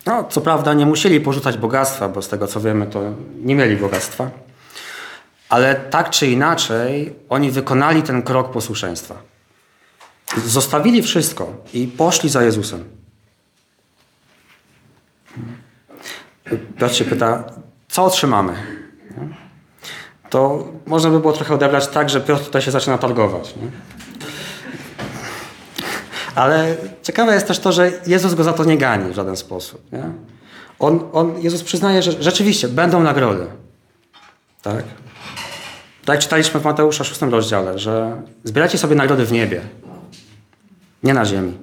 No, 0.06 0.24
co 0.24 0.40
prawda 0.40 0.74
nie 0.74 0.86
musieli 0.86 1.20
porzucać 1.20 1.58
bogactwa, 1.58 2.08
bo 2.08 2.22
z 2.22 2.28
tego 2.28 2.46
co 2.46 2.60
wiemy, 2.60 2.86
to 2.86 3.02
nie 3.36 3.54
mieli 3.54 3.76
bogactwa. 3.76 4.30
Ale 5.48 5.74
tak 5.74 6.10
czy 6.10 6.26
inaczej, 6.26 7.14
oni 7.28 7.50
wykonali 7.50 8.02
ten 8.02 8.22
krok 8.22 8.50
posłuszeństwa. 8.50 9.14
Zostawili 10.44 11.02
wszystko 11.02 11.52
i 11.74 11.86
poszli 11.86 12.28
za 12.28 12.42
Jezusem. 12.42 12.84
Piotr 16.78 16.94
się 16.94 17.04
pyta, 17.04 17.44
co 17.88 18.04
otrzymamy? 18.04 18.54
To 20.30 20.68
można 20.86 21.10
by 21.10 21.20
było 21.20 21.32
trochę 21.32 21.54
odebrać 21.54 21.88
tak, 21.88 22.10
że 22.10 22.20
Piotr 22.20 22.44
tutaj 22.44 22.62
się 22.62 22.70
zaczyna 22.70 22.98
targować. 22.98 23.56
Nie? 23.56 23.70
Ale 26.36 26.76
ciekawe 27.02 27.34
jest 27.34 27.46
też 27.46 27.58
to, 27.58 27.72
że 27.72 27.92
Jezus 28.06 28.34
go 28.34 28.44
za 28.44 28.52
to 28.52 28.64
nie 28.64 28.78
gani 28.78 29.12
w 29.12 29.14
żaden 29.14 29.36
sposób. 29.36 29.92
Nie? 29.92 30.02
On, 30.78 31.08
on, 31.12 31.40
Jezus 31.40 31.62
przyznaje, 31.62 32.02
że 32.02 32.22
rzeczywiście 32.22 32.68
będą 32.68 33.02
nagrody. 33.02 33.46
Tak? 34.62 34.84
Tak 36.04 36.18
czytaliśmy 36.18 36.60
w 36.60 36.64
Mateusza 36.64 37.04
6 37.04 37.20
rozdziale, 37.20 37.78
że 37.78 38.22
zbieracie 38.44 38.78
sobie 38.78 38.96
nagrody 38.96 39.24
w 39.24 39.32
niebie, 39.32 39.60
nie 41.02 41.14
na 41.14 41.24
ziemi. 41.24 41.58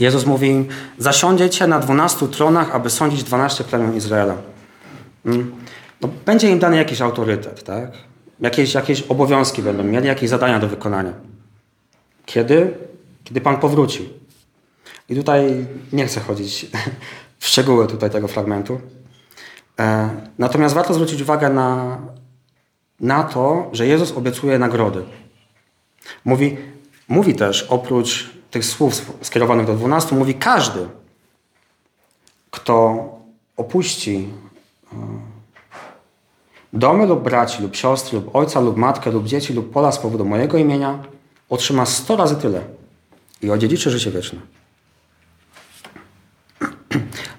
Jezus 0.00 0.26
mówi 0.26 0.48
im, 0.48 0.68
zasiądziecie 0.98 1.66
na 1.66 1.80
dwunastu 1.80 2.28
tronach, 2.28 2.74
aby 2.74 2.90
sądzić 2.90 3.24
dwanaście 3.24 3.64
plemion 3.64 3.96
Izraela. 3.96 4.34
Mm. 5.26 5.54
No, 6.00 6.08
będzie 6.26 6.50
im 6.50 6.58
dany 6.58 6.76
jakiś 6.76 7.00
autorytet, 7.00 7.64
tak? 7.64 7.92
Jakieś, 8.40 8.74
jakieś 8.74 9.02
obowiązki 9.02 9.62
będą 9.62 9.84
mieli, 9.84 10.06
jakieś 10.06 10.30
zadania 10.30 10.58
do 10.58 10.68
wykonania. 10.68 11.12
Kiedy? 12.26 12.74
Kiedy 13.24 13.40
Pan 13.40 13.56
powróci. 13.56 14.12
I 15.08 15.14
tutaj 15.16 15.66
nie 15.92 16.06
chcę 16.06 16.20
chodzić 16.20 16.66
w 17.38 17.46
szczegóły 17.46 17.86
tutaj 17.86 18.10
tego 18.10 18.28
fragmentu. 18.28 18.80
E, 19.78 20.10
natomiast 20.38 20.74
warto 20.74 20.94
zwrócić 20.94 21.22
uwagę 21.22 21.50
na, 21.50 21.98
na 23.00 23.24
to, 23.24 23.70
że 23.72 23.86
Jezus 23.86 24.12
obiecuje 24.12 24.58
nagrody. 24.58 25.04
Mówi, 26.24 26.56
mówi 27.08 27.34
też, 27.34 27.62
oprócz 27.62 28.30
tych 28.50 28.64
słów 28.64 29.12
skierowanych 29.22 29.66
do 29.66 29.74
dwunastu, 29.74 30.14
mówi 30.14 30.34
każdy, 30.34 30.88
kto 32.50 33.04
opuści 33.56 34.28
e, 34.92 34.96
domy 36.72 37.06
lub 37.06 37.22
braci, 37.22 37.62
lub 37.62 37.76
siostry, 37.76 38.18
lub 38.18 38.36
ojca, 38.36 38.60
lub 38.60 38.76
matkę, 38.76 39.10
lub 39.10 39.26
dzieci, 39.26 39.54
lub 39.54 39.72
pola 39.72 39.92
z 39.92 39.98
powodu 39.98 40.24
mojego 40.24 40.58
imienia, 40.58 41.04
otrzyma 41.54 41.86
100 41.86 42.16
razy 42.16 42.36
tyle 42.36 42.64
i 43.42 43.50
odziedziczy 43.50 43.90
życie 43.90 44.10
wieczne. 44.10 44.40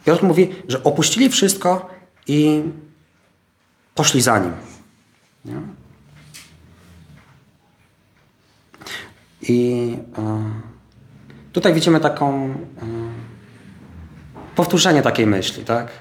Piotr 0.05 0.23
mówi, 0.23 0.55
że 0.67 0.83
opuścili 0.83 1.29
wszystko 1.29 1.89
i 2.27 2.63
poszli 3.95 4.21
za 4.21 4.39
nim. 4.39 4.51
Nie? 5.45 5.61
I 9.41 9.97
e, 10.17 10.43
tutaj 11.53 11.73
widzimy 11.73 11.99
taką 11.99 12.45
e, 12.45 12.55
powtórzenie 14.55 15.01
takiej 15.01 15.27
myśli, 15.27 15.63
tak? 15.63 15.91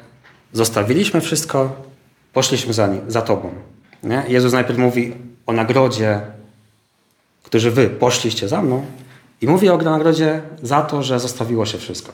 Zostawiliśmy 0.52 1.20
wszystko 1.20 1.76
poszliśmy 2.32 2.72
za, 2.72 2.86
nim, 2.86 3.10
za 3.10 3.22
Tobą. 3.22 3.54
Nie? 4.02 4.24
Jezus 4.28 4.52
najpierw 4.52 4.78
mówi 4.78 5.14
o 5.46 5.52
nagrodzie, 5.52 6.20
którzy 7.54 7.70
Wy 7.70 7.88
poszliście 7.88 8.48
za 8.48 8.62
mną 8.62 8.86
i 9.40 9.46
mówi 9.46 9.68
o 9.68 9.76
nagrodzie 9.76 10.42
za 10.62 10.82
to, 10.82 11.02
że 11.02 11.20
zostawiło 11.20 11.66
się 11.66 11.78
wszystko. 11.78 12.12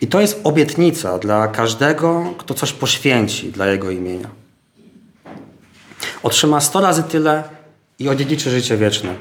I 0.00 0.06
to 0.06 0.20
jest 0.20 0.40
obietnica 0.44 1.18
dla 1.18 1.48
każdego, 1.48 2.34
kto 2.38 2.54
coś 2.54 2.72
poświęci 2.72 3.52
dla 3.52 3.66
Jego 3.66 3.90
imienia. 3.90 4.28
Otrzyma 6.22 6.60
sto 6.60 6.80
razy 6.80 7.02
tyle 7.02 7.42
i 7.98 8.08
odziedziczy 8.08 8.50
życie 8.50 8.76
wieczne. 8.76 9.14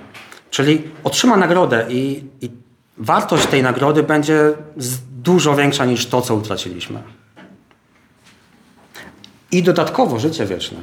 Czyli 0.49 0.83
otrzyma 1.03 1.37
nagrodę 1.37 1.85
i, 1.89 2.23
i 2.41 2.49
wartość 2.97 3.45
tej 3.45 3.63
nagrody 3.63 4.03
będzie 4.03 4.53
dużo 5.23 5.55
większa 5.55 5.85
niż 5.85 6.05
to, 6.05 6.21
co 6.21 6.35
utraciliśmy. 6.35 7.03
I 9.51 9.63
dodatkowo 9.63 10.19
życie 10.19 10.45
wieczne. 10.45 10.79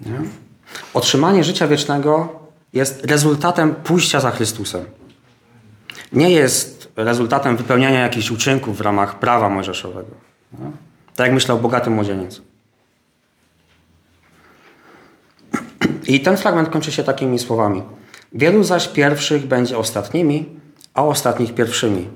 Nie? 0.00 0.20
Otrzymanie 0.94 1.44
życia 1.44 1.68
wiecznego 1.68 2.40
jest 2.72 3.04
rezultatem 3.04 3.74
pójścia 3.74 4.20
za 4.20 4.30
Chrystusem. 4.30 4.84
Nie 6.12 6.30
jest 6.30 6.92
rezultatem 6.96 7.56
wypełniania 7.56 8.00
jakichś 8.00 8.30
uczynków 8.30 8.78
w 8.78 8.80
ramach 8.80 9.18
prawa 9.18 9.48
mojżeszowego. 9.48 10.10
Nie? 10.52 10.70
Tak 11.16 11.26
jak 11.26 11.34
myślał 11.34 11.58
bogaty 11.58 11.90
młodzieniec. 11.90 12.42
I 16.06 16.20
ten 16.20 16.36
fragment 16.36 16.68
kończy 16.68 16.92
się 16.92 17.04
takimi 17.04 17.38
słowami. 17.38 17.82
Wielu 18.32 18.64
zaś 18.64 18.88
pierwszych 18.88 19.46
będzie 19.46 19.78
ostatnimi, 19.78 20.48
a 20.94 21.04
ostatnich 21.04 21.54
pierwszymi. 21.54 22.08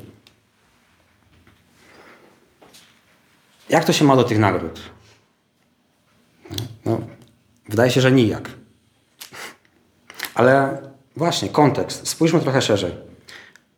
Jak 3.69 3.85
to 3.85 3.93
się 3.93 4.05
ma 4.05 4.17
do 4.17 4.25
tych 4.25 4.39
nagród? 4.39 4.81
Wydaje 7.69 7.91
się, 7.91 8.01
że 8.01 8.13
nijak. 8.13 8.51
Ale 10.35 10.79
właśnie, 11.17 11.49
kontekst. 11.49 12.09
Spójrzmy 12.09 12.41
trochę 12.41 12.63
szerzej. 12.63 12.93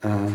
E, 0.04 0.30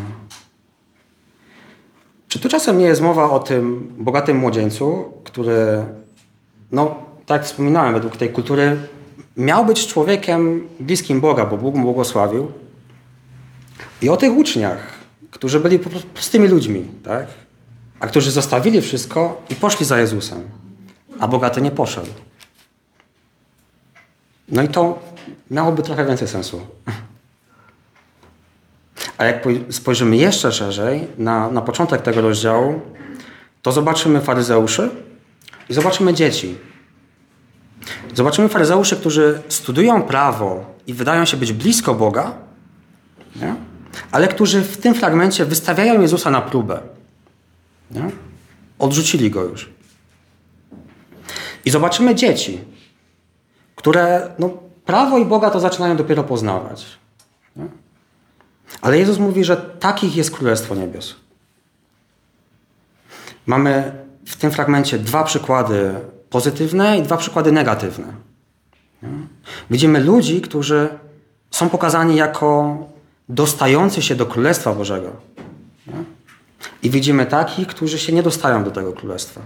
czy 2.28 2.38
tu 2.40 2.48
czasem 2.48 2.78
nie 2.78 2.84
jest 2.84 3.00
mowa 3.00 3.30
o 3.30 3.38
tym 3.38 3.94
bogatym 3.98 4.36
młodzieńcu, 4.36 5.12
który, 5.24 5.84
no, 6.72 6.96
tak 7.26 7.40
jak 7.40 7.46
wspominałem, 7.46 7.94
według 7.94 8.16
tej 8.16 8.28
kultury 8.28 8.76
miał 9.36 9.66
być 9.66 9.86
człowiekiem 9.86 10.68
bliskim 10.80 11.20
Boga, 11.20 11.46
bo 11.46 11.56
Bóg 11.56 11.74
mu 11.74 11.82
błogosławił. 11.82 12.52
I 14.02 14.08
o 14.08 14.16
tych 14.16 14.32
uczniach, 14.32 14.86
którzy 15.30 15.60
byli 15.60 15.78
prostymi 16.14 16.48
ludźmi, 16.48 16.84
tak? 17.04 17.26
a 18.00 18.06
którzy 18.06 18.30
zostawili 18.30 18.80
wszystko 18.80 19.42
i 19.50 19.54
poszli 19.54 19.86
za 19.86 19.98
Jezusem, 19.98 20.40
a 21.20 21.28
bogaty 21.28 21.60
nie 21.60 21.70
poszedł. 21.70 22.10
No 24.48 24.62
i 24.62 24.68
to 24.68 24.98
miałoby 25.50 25.82
trochę 25.82 26.06
więcej 26.06 26.28
sensu. 26.28 26.66
A 29.18 29.24
jak 29.24 29.44
spojrzymy 29.70 30.16
jeszcze 30.16 30.52
szerzej 30.52 31.08
na, 31.18 31.50
na 31.50 31.62
początek 31.62 32.02
tego 32.02 32.20
rozdziału, 32.20 32.80
to 33.62 33.72
zobaczymy 33.72 34.20
faryzeuszy 34.20 34.90
i 35.68 35.74
zobaczymy 35.74 36.14
dzieci. 36.14 36.58
Zobaczymy 38.14 38.48
faryzeuszy, 38.48 38.96
którzy 38.96 39.42
studiują 39.48 40.02
prawo 40.02 40.64
i 40.86 40.94
wydają 40.94 41.24
się 41.24 41.36
być 41.36 41.52
blisko 41.52 41.94
Boga, 41.94 42.34
nie? 43.36 43.54
ale 44.12 44.28
którzy 44.28 44.60
w 44.60 44.76
tym 44.76 44.94
fragmencie 44.94 45.44
wystawiają 45.44 46.00
Jezusa 46.00 46.30
na 46.30 46.40
próbę. 46.40 46.80
Nie? 47.90 48.10
Odrzucili 48.78 49.30
go 49.30 49.42
już. 49.42 49.70
I 51.64 51.70
zobaczymy 51.70 52.14
dzieci, 52.14 52.60
które 53.84 54.30
no, 54.38 54.50
prawo 54.84 55.18
i 55.18 55.24
Boga 55.24 55.50
to 55.50 55.60
zaczynają 55.60 55.96
dopiero 55.96 56.24
poznawać. 56.24 56.86
Nie? 57.56 57.66
Ale 58.82 58.98
Jezus 58.98 59.18
mówi, 59.18 59.44
że 59.44 59.56
takich 59.56 60.16
jest 60.16 60.30
Królestwo 60.30 60.74
Niebios. 60.74 61.16
Mamy 63.46 63.92
w 64.26 64.36
tym 64.36 64.50
fragmencie 64.50 64.98
dwa 64.98 65.24
przykłady 65.24 65.94
pozytywne 66.30 66.98
i 66.98 67.02
dwa 67.02 67.16
przykłady 67.16 67.52
negatywne. 67.52 68.06
Nie? 69.02 69.08
Widzimy 69.70 70.00
ludzi, 70.00 70.40
którzy 70.40 70.88
są 71.50 71.68
pokazani 71.68 72.16
jako 72.16 72.78
dostający 73.28 74.02
się 74.02 74.14
do 74.14 74.26
Królestwa 74.26 74.72
Bożego. 74.72 75.10
Nie? 75.86 76.04
I 76.82 76.90
widzimy 76.90 77.26
takich, 77.26 77.66
którzy 77.66 77.98
się 77.98 78.12
nie 78.12 78.22
dostają 78.22 78.64
do 78.64 78.70
tego 78.70 78.92
Królestwa. 78.92 79.40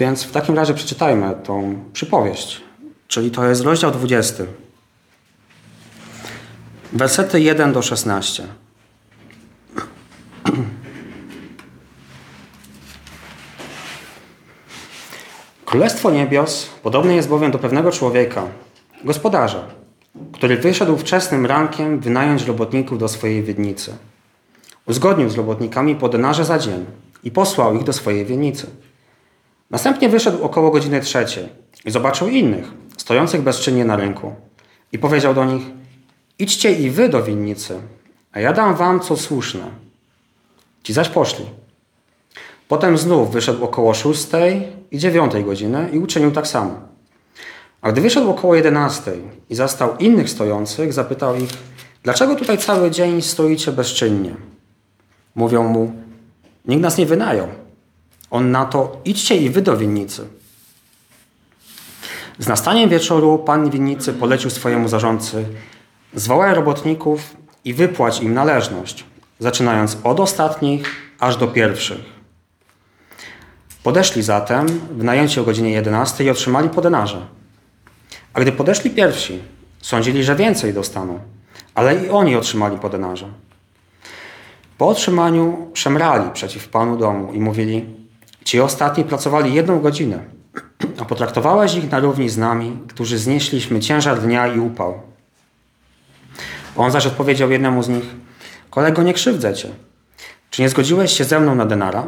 Więc 0.00 0.24
w 0.24 0.32
takim 0.32 0.54
razie 0.54 0.74
przeczytajmy 0.74 1.34
tą 1.44 1.84
przypowieść, 1.92 2.60
czyli 3.08 3.30
to 3.30 3.44
jest 3.44 3.62
rozdział 3.62 3.90
20. 3.90 4.44
Wersety 6.92 7.40
1 7.40 7.72
do 7.72 7.82
16. 7.82 8.42
Królestwo 15.64 16.10
niebios 16.10 16.70
podobne 16.82 17.14
jest 17.14 17.28
bowiem 17.28 17.50
do 17.50 17.58
pewnego 17.58 17.92
człowieka, 17.92 18.42
gospodarza, 19.04 19.64
który 20.32 20.56
wyszedł 20.56 20.96
wczesnym 20.96 21.46
rankiem 21.46 22.00
wynająć 22.00 22.46
robotników 22.46 22.98
do 22.98 23.08
swojej 23.08 23.42
winnicy. 23.42 23.96
Uzgodnił 24.86 25.30
z 25.30 25.36
robotnikami 25.36 25.94
po 25.94 26.08
denarze 26.08 26.44
za 26.44 26.58
dzień 26.58 26.86
i 27.24 27.30
posłał 27.30 27.76
ich 27.76 27.84
do 27.84 27.92
swojej 27.92 28.26
winnicy. 28.26 28.66
Następnie 29.70 30.08
wyszedł 30.08 30.44
około 30.44 30.70
godziny 30.70 31.00
trzeciej 31.00 31.48
i 31.84 31.90
zobaczył 31.90 32.28
innych, 32.28 32.64
stojących 32.96 33.42
bezczynnie 33.42 33.84
na 33.84 33.96
rynku. 33.96 34.34
I 34.92 34.98
powiedział 34.98 35.34
do 35.34 35.44
nich, 35.44 35.62
idźcie 36.38 36.72
i 36.72 36.90
wy 36.90 37.08
do 37.08 37.22
winnicy, 37.22 37.80
a 38.32 38.40
ja 38.40 38.52
dam 38.52 38.74
wam 38.74 39.00
co 39.00 39.16
słuszne. 39.16 39.64
Ci 40.82 40.92
zaś 40.92 41.08
poszli. 41.08 41.44
Potem 42.68 42.98
znów 42.98 43.32
wyszedł 43.32 43.64
około 43.64 43.94
szóstej 43.94 44.68
i 44.90 44.98
dziewiątej 44.98 45.44
godziny 45.44 45.88
i 45.92 45.98
uczynił 45.98 46.30
tak 46.30 46.46
samo. 46.46 46.80
A 47.82 47.92
gdy 47.92 48.00
wyszedł 48.00 48.30
około 48.30 48.54
jedenastej 48.54 49.22
i 49.50 49.54
zastał 49.54 49.96
innych 49.96 50.30
stojących, 50.30 50.92
zapytał 50.92 51.36
ich, 51.36 51.50
dlaczego 52.02 52.34
tutaj 52.34 52.58
cały 52.58 52.90
dzień 52.90 53.22
stoicie 53.22 53.72
bezczynnie? 53.72 54.34
Mówią 55.34 55.62
mu, 55.62 55.92
nikt 56.64 56.82
nas 56.82 56.98
nie 56.98 57.06
wynajął. 57.06 57.48
On 58.30 58.50
na 58.50 58.64
to, 58.64 59.00
idźcie 59.04 59.36
i 59.36 59.50
wy 59.50 59.62
do 59.62 59.76
winnicy. 59.76 60.26
Z 62.38 62.48
nastaniem 62.48 62.90
wieczoru 62.90 63.38
pan 63.38 63.70
winnicy 63.70 64.12
polecił 64.12 64.50
swojemu 64.50 64.88
zarządcy, 64.88 65.44
zwołaj 66.14 66.54
robotników 66.54 67.36
i 67.64 67.74
wypłać 67.74 68.20
im 68.20 68.34
należność, 68.34 69.04
zaczynając 69.38 69.96
od 70.04 70.20
ostatnich 70.20 71.12
aż 71.18 71.36
do 71.36 71.48
pierwszych. 71.48 72.20
Podeszli 73.82 74.22
zatem 74.22 74.66
w 74.68 75.04
najęcie 75.04 75.40
o 75.40 75.44
godzinie 75.44 75.70
11 75.70 76.24
i 76.24 76.30
otrzymali 76.30 76.68
po 76.68 76.80
denarze. 76.80 77.26
A 78.32 78.40
gdy 78.40 78.52
podeszli 78.52 78.90
pierwsi, 78.90 79.38
sądzili, 79.82 80.24
że 80.24 80.36
więcej 80.36 80.74
dostaną, 80.74 81.20
ale 81.74 82.04
i 82.04 82.08
oni 82.08 82.36
otrzymali 82.36 82.78
po 82.78 82.88
denarze. 82.88 83.28
Po 84.78 84.88
otrzymaniu 84.88 85.70
szemrali 85.74 86.30
przeciw 86.30 86.68
panu 86.68 86.96
domu 86.96 87.32
i 87.32 87.40
mówili: 87.40 87.99
Ci 88.44 88.60
ostatni 88.60 89.04
pracowali 89.04 89.54
jedną 89.54 89.80
godzinę, 89.80 90.24
a 90.98 91.04
potraktowałeś 91.04 91.74
ich 91.74 91.90
na 91.90 91.98
równi 91.98 92.28
z 92.28 92.38
nami, 92.38 92.78
którzy 92.88 93.18
znieśliśmy 93.18 93.80
ciężar 93.80 94.20
dnia 94.20 94.46
i 94.46 94.60
upał. 94.60 95.02
On 96.76 96.90
zaś 96.90 97.06
odpowiedział 97.06 97.50
jednemu 97.50 97.82
z 97.82 97.88
nich: 97.88 98.04
Kolego, 98.70 99.02
nie 99.02 99.14
krzywdzę 99.14 99.54
cię. 99.54 99.68
Czy 100.50 100.62
nie 100.62 100.68
zgodziłeś 100.68 101.12
się 101.12 101.24
ze 101.24 101.40
mną 101.40 101.54
na 101.54 101.66
denara? 101.66 102.06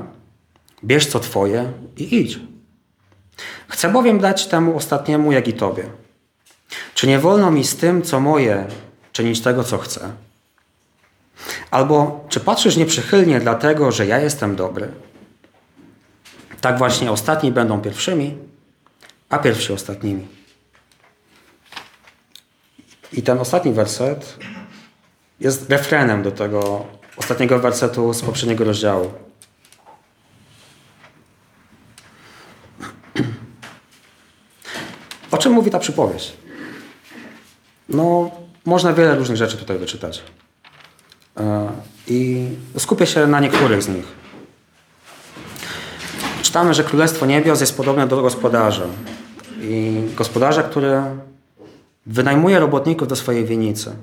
Bierz 0.85 1.07
co 1.07 1.21
twoje 1.21 1.73
i 1.97 2.16
idź. 2.21 2.38
Chcę 3.68 3.92
bowiem 3.92 4.18
dać 4.18 4.47
temu 4.47 4.77
ostatniemu, 4.77 5.33
jak 5.33 5.49
i 5.49 5.53
tobie. 5.53 5.85
Czy 6.95 7.07
nie 7.07 7.18
wolno 7.18 7.51
mi 7.51 7.64
z 7.64 7.77
tym, 7.77 8.03
co 8.03 8.21
moje, 8.21 8.66
czynić 9.12 9.40
tego, 9.40 9.64
co 9.64 9.79
chcę? 9.79 10.12
Albo 11.71 12.25
czy 12.29 12.40
patrzysz 12.40 12.77
nieprzychylnie 12.77 13.40
dlatego, 13.40 13.92
że 13.92 14.07
ja 14.07 14.18
jestem 14.18 14.57
dobry? 14.57 14.88
Tak 16.62 16.79
właśnie 16.79 17.12
ostatni 17.12 17.53
będą 17.53 17.81
pierwszymi, 17.81 18.38
a 19.29 19.38
pierwsi 19.38 19.72
ostatnimi. 19.72 20.29
I 23.12 23.22
ten 23.22 23.38
ostatni 23.38 23.72
werset 23.72 24.37
jest 25.40 25.70
refrenem 25.70 26.22
do 26.22 26.31
tego 26.33 26.87
ostatniego 27.16 27.59
wersetu 27.59 28.12
z 28.12 28.22
poprzedniego 28.22 28.64
rozdziału. 28.64 29.12
O 35.31 35.38
czym 35.38 35.53
mówi 35.53 35.70
ta 35.70 35.79
przypowieść? 35.79 36.33
No, 37.88 38.31
można 38.64 38.92
wiele 38.92 39.14
różnych 39.14 39.37
rzeczy 39.37 39.57
tutaj 39.57 39.79
wyczytać. 39.79 40.22
E, 41.37 41.70
I 42.07 42.48
skupię 42.79 43.07
się 43.07 43.27
na 43.27 43.40
niektórych 43.40 43.83
z 43.83 43.88
nich. 43.88 44.22
Czytamy, 46.53 46.75
że 46.75 46.85
Królestwo 46.85 47.27
Niebios 47.27 47.61
jest 47.61 47.77
podobne 47.77 48.07
do 48.07 48.23
gospodarza. 48.23 48.85
I 49.61 50.03
gospodarza, 50.17 50.62
który 50.62 51.03
wynajmuje 52.07 52.61
robotników 52.61 53.09
do 53.09 53.17
swojej 53.17 53.45
winnicy. 53.45 53.97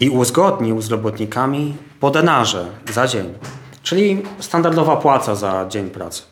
I 0.00 0.10
uzgodnił 0.10 0.80
z 0.80 0.90
robotnikami 0.90 1.76
po 2.00 2.10
denarze 2.10 2.66
za 2.92 3.06
dzień. 3.06 3.34
Czyli 3.82 4.22
standardowa 4.40 4.96
płaca 4.96 5.34
za 5.34 5.66
dzień 5.68 5.90
pracy. 5.90 6.22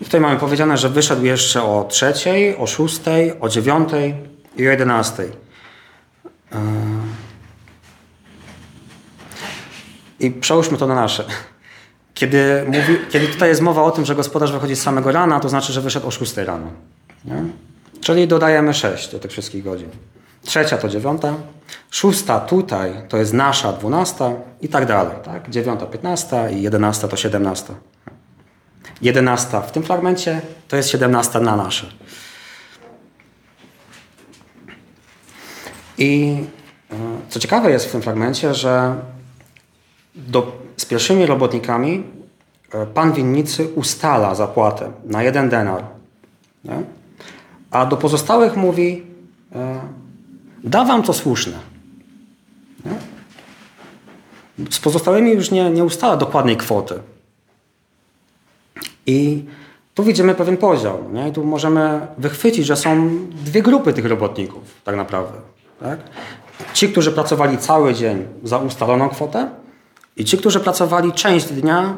I 0.00 0.04
tutaj 0.04 0.20
mamy 0.20 0.36
powiedziane, 0.36 0.78
że 0.78 0.88
wyszedł 0.88 1.24
jeszcze 1.24 1.62
o 1.62 1.86
trzeciej, 1.88 2.56
o 2.56 2.66
szóstej, 2.66 3.40
o 3.40 3.48
dziewiątej 3.48 4.14
i 4.56 4.68
o 4.68 4.70
jedenastej. 4.70 5.30
Yy. 6.52 6.58
I 10.20 10.30
przełóżmy 10.30 10.78
to 10.78 10.86
na 10.86 10.94
nasze. 10.94 11.24
Kiedy, 12.16 12.64
mówi, 12.66 12.98
kiedy 13.10 13.28
tutaj 13.28 13.48
jest 13.48 13.60
mowa 13.60 13.82
o 13.82 13.90
tym, 13.90 14.04
że 14.04 14.14
gospodarz 14.14 14.52
wychodzi 14.52 14.76
z 14.76 14.82
samego 14.82 15.12
rana, 15.12 15.40
to 15.40 15.48
znaczy, 15.48 15.72
że 15.72 15.80
wyszedł 15.80 16.06
o 16.06 16.10
6 16.10 16.36
rano. 16.36 16.66
Nie? 17.24 17.44
Czyli 18.00 18.28
dodajemy 18.28 18.74
6 18.74 19.12
do 19.12 19.18
tych 19.18 19.30
wszystkich 19.30 19.64
godzin. 19.64 19.88
Trzecia 20.44 20.78
to 20.78 20.88
dziewiąta, 20.88 21.34
szósta 21.90 22.40
tutaj 22.40 22.92
to 23.08 23.16
jest 23.16 23.32
nasza 23.32 23.72
dwunasta 23.72 24.32
i 24.60 24.68
tak 24.68 24.86
dalej. 24.86 25.16
Tak? 25.24 25.50
Dziewiąta, 25.50 25.86
piętnasta 25.86 26.50
i 26.50 26.62
jedenasta 26.62 27.08
to 27.08 27.16
siedemnasta. 27.16 27.74
Jedenasta 29.02 29.60
w 29.60 29.72
tym 29.72 29.82
fragmencie 29.82 30.40
to 30.68 30.76
jest 30.76 30.90
siedemnasta 30.90 31.40
na 31.40 31.56
nasze. 31.56 31.86
I 35.98 36.36
e, 36.90 36.94
co 37.28 37.40
ciekawe 37.40 37.70
jest 37.70 37.86
w 37.86 37.92
tym 37.92 38.02
fragmencie, 38.02 38.54
że 38.54 38.94
do, 40.14 40.65
z 40.76 40.84
pierwszymi 40.84 41.26
robotnikami 41.26 42.04
e, 42.72 42.86
pan 42.86 43.12
winnicy 43.12 43.68
ustala 43.74 44.34
zapłatę 44.34 44.92
na 45.04 45.22
jeden 45.22 45.48
denar. 45.48 45.84
Nie? 46.64 46.82
A 47.70 47.86
do 47.86 47.96
pozostałych 47.96 48.56
mówi, 48.56 49.02
e, 49.54 49.80
da 50.64 50.84
wam 50.84 51.02
to 51.02 51.12
słuszne. 51.12 51.58
Nie? 52.84 52.92
Z 54.70 54.78
pozostałymi 54.78 55.30
już 55.30 55.50
nie, 55.50 55.70
nie 55.70 55.84
ustala 55.84 56.16
dokładnej 56.16 56.56
kwoty. 56.56 57.00
I 59.06 59.44
tu 59.94 60.04
widzimy 60.04 60.34
pewien 60.34 60.56
podział. 60.56 60.98
Nie? 61.12 61.28
I 61.28 61.32
tu 61.32 61.44
możemy 61.44 62.06
wychwycić, 62.18 62.66
że 62.66 62.76
są 62.76 63.10
dwie 63.44 63.62
grupy 63.62 63.92
tych 63.92 64.06
robotników 64.06 64.62
tak 64.84 64.96
naprawdę. 64.96 65.38
Tak? 65.80 65.98
Ci, 66.72 66.88
którzy 66.88 67.12
pracowali 67.12 67.58
cały 67.58 67.94
dzień 67.94 68.26
za 68.44 68.58
ustaloną 68.58 69.08
kwotę 69.08 69.50
i 70.16 70.24
ci, 70.24 70.38
którzy 70.38 70.60
pracowali 70.60 71.12
część 71.12 71.46
dnia, 71.46 71.96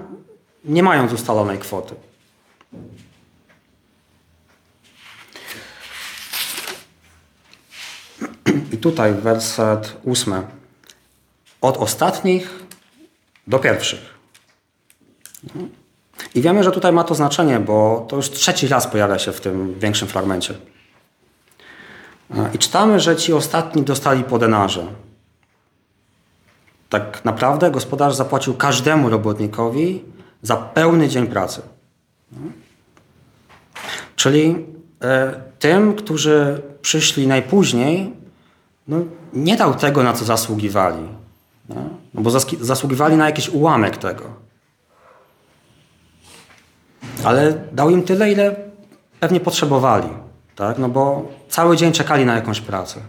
nie 0.64 0.82
mając 0.82 1.12
ustalonej 1.12 1.58
kwoty. 1.58 1.94
I 8.72 8.76
tutaj 8.76 9.14
werset 9.14 9.96
ósmy. 10.02 10.42
Od 11.60 11.76
ostatnich 11.76 12.50
do 13.46 13.58
pierwszych. 13.58 14.18
I 16.34 16.42
wiemy, 16.42 16.64
że 16.64 16.70
tutaj 16.70 16.92
ma 16.92 17.04
to 17.04 17.14
znaczenie, 17.14 17.60
bo 17.60 18.06
to 18.08 18.16
już 18.16 18.30
trzeci 18.30 18.68
raz 18.68 18.86
pojawia 18.86 19.18
się 19.18 19.32
w 19.32 19.40
tym 19.40 19.78
większym 19.78 20.08
fragmencie. 20.08 20.54
I 22.54 22.58
czytamy, 22.58 23.00
że 23.00 23.16
ci 23.16 23.32
ostatni 23.32 23.82
dostali 23.82 24.24
po 24.24 24.38
denarze. 24.38 24.86
Tak 26.88 27.24
naprawdę 27.24 27.70
gospodarz 27.70 28.14
zapłacił 28.14 28.54
każdemu 28.54 29.08
robotnikowi 29.08 30.04
za 30.42 30.56
pełny 30.56 31.08
dzień 31.08 31.26
pracy. 31.26 31.62
Czyli 34.16 34.66
e, 35.02 35.40
tym, 35.58 35.94
którzy 35.94 36.62
przyszli 36.82 37.26
najpóźniej, 37.26 38.12
no, 38.88 38.96
nie 39.32 39.56
dał 39.56 39.74
tego, 39.74 40.02
na 40.02 40.12
co 40.12 40.24
zasługiwali. 40.24 41.08
No, 41.68 41.76
bo 42.14 42.30
zasługiwali 42.60 43.16
na 43.16 43.26
jakiś 43.26 43.48
ułamek 43.48 43.96
tego. 43.96 44.24
Ale 47.24 47.52
dał 47.72 47.90
im 47.90 48.02
tyle, 48.02 48.32
ile 48.32 48.56
pewnie 49.20 49.40
potrzebowali. 49.40 50.08
Tak? 50.56 50.78
No 50.78 50.88
bo 50.88 51.28
cały 51.48 51.76
dzień 51.76 51.92
czekali 51.92 52.24
na 52.24 52.34
jakąś 52.34 52.60
pracę. 52.60 53.00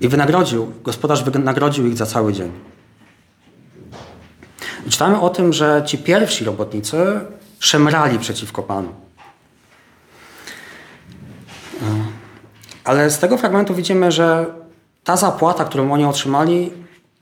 I 0.00 0.08
wynagrodził, 0.08 0.72
gospodarz 0.82 1.24
wynagrodził 1.24 1.86
ich 1.86 1.96
za 1.96 2.06
cały 2.06 2.32
dzień. 2.32 2.52
I 4.86 4.90
czytamy 4.90 5.20
o 5.20 5.30
tym, 5.30 5.52
że 5.52 5.82
ci 5.86 5.98
pierwsi 5.98 6.44
robotnicy 6.44 7.20
szemrali 7.58 8.18
przeciwko 8.18 8.62
Panu. 8.62 8.92
Ale 12.84 13.10
z 13.10 13.18
tego 13.18 13.36
fragmentu 13.36 13.74
widzimy, 13.74 14.12
że 14.12 14.46
ta 15.04 15.16
zapłata, 15.16 15.64
którą 15.64 15.92
oni 15.92 16.04
otrzymali, 16.04 16.72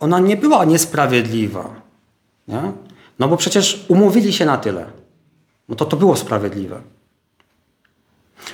ona 0.00 0.18
nie 0.18 0.36
była 0.36 0.64
niesprawiedliwa. 0.64 1.70
Nie? 2.48 2.72
No 3.18 3.28
bo 3.28 3.36
przecież 3.36 3.84
umówili 3.88 4.32
się 4.32 4.44
na 4.44 4.58
tyle. 4.58 4.86
No 5.68 5.74
to 5.74 5.84
to 5.84 5.96
było 5.96 6.16
sprawiedliwe. 6.16 6.80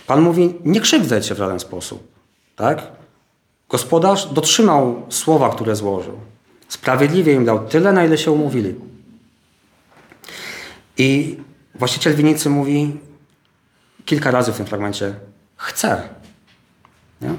Pan 0.07 0.21
mówi, 0.21 0.55
nie 0.65 0.81
krzywdzę 0.81 1.23
cię 1.23 1.35
w 1.35 1.39
żaden 1.39 1.61
sposób. 1.61 2.09
Tak? 2.57 2.87
Gospodarz 3.69 4.27
dotrzymał 4.33 5.07
słowa, 5.09 5.51
które 5.51 5.77
złożył. 5.77 6.19
Sprawiedliwie 6.69 7.33
im 7.33 7.45
dał 7.45 7.69
tyle, 7.69 7.93
na 7.93 8.05
ile 8.05 8.19
się 8.19 8.31
umówili. 8.31 8.75
I 10.99 11.37
właściciel 11.75 12.15
winnicy 12.15 12.51
mówi 12.51 12.97
kilka 14.05 14.31
razy 14.31 14.53
w 14.53 14.57
tym 14.57 14.67
fragmencie: 14.67 15.15
Chcę. 15.57 16.09
Nie? 17.21 17.35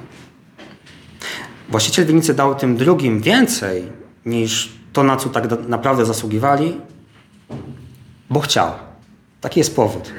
Właściciel 1.69 2.05
winnicy 2.05 2.33
dał 2.33 2.55
tym 2.55 2.77
drugim 2.77 3.21
więcej 3.21 3.91
niż 4.25 4.71
to, 4.93 5.03
na 5.03 5.17
co 5.17 5.29
tak 5.29 5.67
naprawdę 5.67 6.05
zasługiwali, 6.05 6.81
bo 8.29 8.39
chciał. 8.39 8.71
Taki 9.41 9.59
jest 9.59 9.75
powód. 9.75 10.11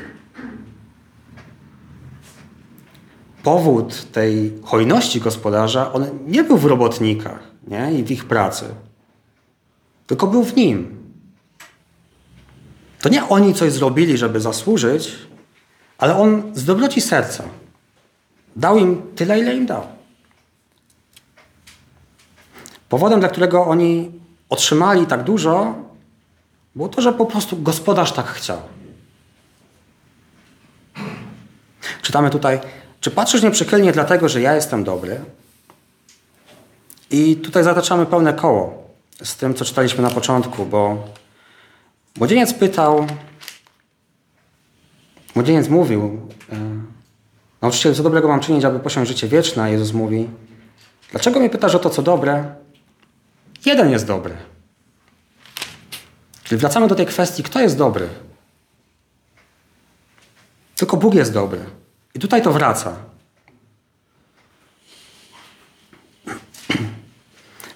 Powód 3.46 4.12
tej 4.12 4.58
hojności 4.64 5.20
gospodarza, 5.20 5.92
on 5.92 6.06
nie 6.26 6.44
był 6.44 6.58
w 6.58 6.64
robotnikach 6.64 7.40
nie? 7.68 7.92
i 7.92 8.04
w 8.04 8.10
ich 8.10 8.24
pracy, 8.24 8.74
tylko 10.06 10.26
był 10.26 10.44
w 10.44 10.56
nim. 10.56 10.96
To 13.00 13.08
nie 13.08 13.28
oni 13.28 13.54
coś 13.54 13.72
zrobili, 13.72 14.18
żeby 14.18 14.40
zasłużyć, 14.40 15.12
ale 15.98 16.16
on 16.18 16.50
z 16.54 16.64
dobroci 16.64 17.00
serca 17.00 17.44
dał 18.56 18.78
im 18.78 19.02
tyle, 19.14 19.38
ile 19.38 19.54
im 19.54 19.66
dał. 19.66 19.86
Powodem, 22.88 23.20
dla 23.20 23.28
którego 23.28 23.66
oni 23.66 24.10
otrzymali 24.48 25.06
tak 25.06 25.24
dużo, 25.24 25.74
było 26.74 26.88
to, 26.88 27.02
że 27.02 27.12
po 27.12 27.26
prostu 27.26 27.62
gospodarz 27.62 28.12
tak 28.12 28.26
chciał. 28.26 28.58
Czytamy 32.02 32.30
tutaj, 32.30 32.60
czy 33.06 33.10
patrzysz 33.10 33.42
nieprzychylnie 33.42 33.92
dlatego, 33.92 34.28
że 34.28 34.40
ja 34.40 34.54
jestem 34.54 34.84
dobry? 34.84 35.20
I 37.10 37.36
tutaj 37.36 37.64
zataczamy 37.64 38.06
pełne 38.06 38.34
koło 38.34 38.88
z 39.22 39.36
tym, 39.36 39.54
co 39.54 39.64
czytaliśmy 39.64 40.02
na 40.02 40.10
początku, 40.10 40.66
bo 40.66 41.04
młodzieniec 42.16 42.54
pytał, 42.54 43.06
młodzieniec 45.34 45.68
mówił, 45.68 46.30
e, 46.52 46.56
nauczyciel, 47.62 47.94
co 47.94 48.02
dobrego 48.02 48.28
mam 48.28 48.40
czynić, 48.40 48.64
aby 48.64 48.80
posiąść 48.80 49.08
życie 49.08 49.28
wieczne? 49.28 49.62
A 49.62 49.68
Jezus 49.68 49.92
mówi, 49.92 50.28
dlaczego 51.10 51.40
mnie 51.40 51.50
pytasz 51.50 51.74
o 51.74 51.78
to, 51.78 51.90
co 51.90 52.02
dobre? 52.02 52.54
Jeden 53.66 53.90
jest 53.90 54.06
dobry. 54.06 54.36
Czyli 56.44 56.58
wracamy 56.58 56.88
do 56.88 56.94
tej 56.94 57.06
kwestii, 57.06 57.42
kto 57.42 57.60
jest 57.60 57.78
dobry? 57.78 58.08
Tylko 60.76 60.96
Bóg 60.96 61.14
jest 61.14 61.32
dobry. 61.32 61.85
I 62.16 62.18
tutaj 62.18 62.42
to 62.42 62.52
wraca. 62.52 62.96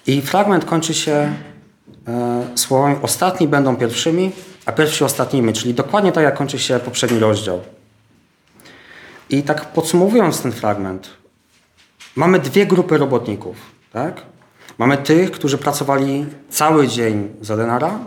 I 0.07 0.21
fragment 0.21 0.65
kończy 0.65 0.93
się 0.93 1.33
e, 2.07 2.47
słowami 2.55 2.95
ostatni 3.01 3.47
będą 3.47 3.75
pierwszymi, 3.75 4.31
a 4.65 4.71
pierwsi 4.71 5.03
ostatnimi, 5.03 5.53
czyli 5.53 5.73
dokładnie 5.73 6.11
tak 6.11 6.23
jak 6.23 6.37
kończy 6.37 6.59
się 6.59 6.79
poprzedni 6.79 7.19
rozdział. 7.19 7.61
I 9.29 9.43
tak 9.43 9.65
podsumowując 9.65 10.41
ten 10.41 10.51
fragment, 10.51 11.09
mamy 12.15 12.39
dwie 12.39 12.65
grupy 12.65 12.97
robotników. 12.97 13.55
Tak? 13.93 14.21
Mamy 14.77 14.97
tych, 14.97 15.31
którzy 15.31 15.57
pracowali 15.57 16.25
cały 16.49 16.87
dzień 16.87 17.29
za 17.41 17.57
denara 17.57 17.99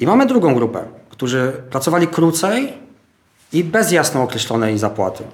i 0.00 0.06
mamy 0.06 0.26
drugą 0.26 0.54
grupę, 0.54 0.84
którzy 1.10 1.52
pracowali 1.70 2.06
krócej 2.06 2.72
i 3.52 3.64
bez 3.64 3.92
jasno 3.92 4.22
określonej 4.22 4.78
zapłaty. 4.78 5.24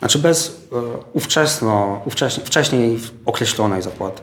Znaczy 0.00 0.18
bez 0.18 0.48
e, 0.72 0.76
ówczesno, 1.12 2.02
ówcześnie, 2.04 2.44
wcześniej 2.44 3.00
określonej 3.24 3.82
zapłaty. 3.82 4.22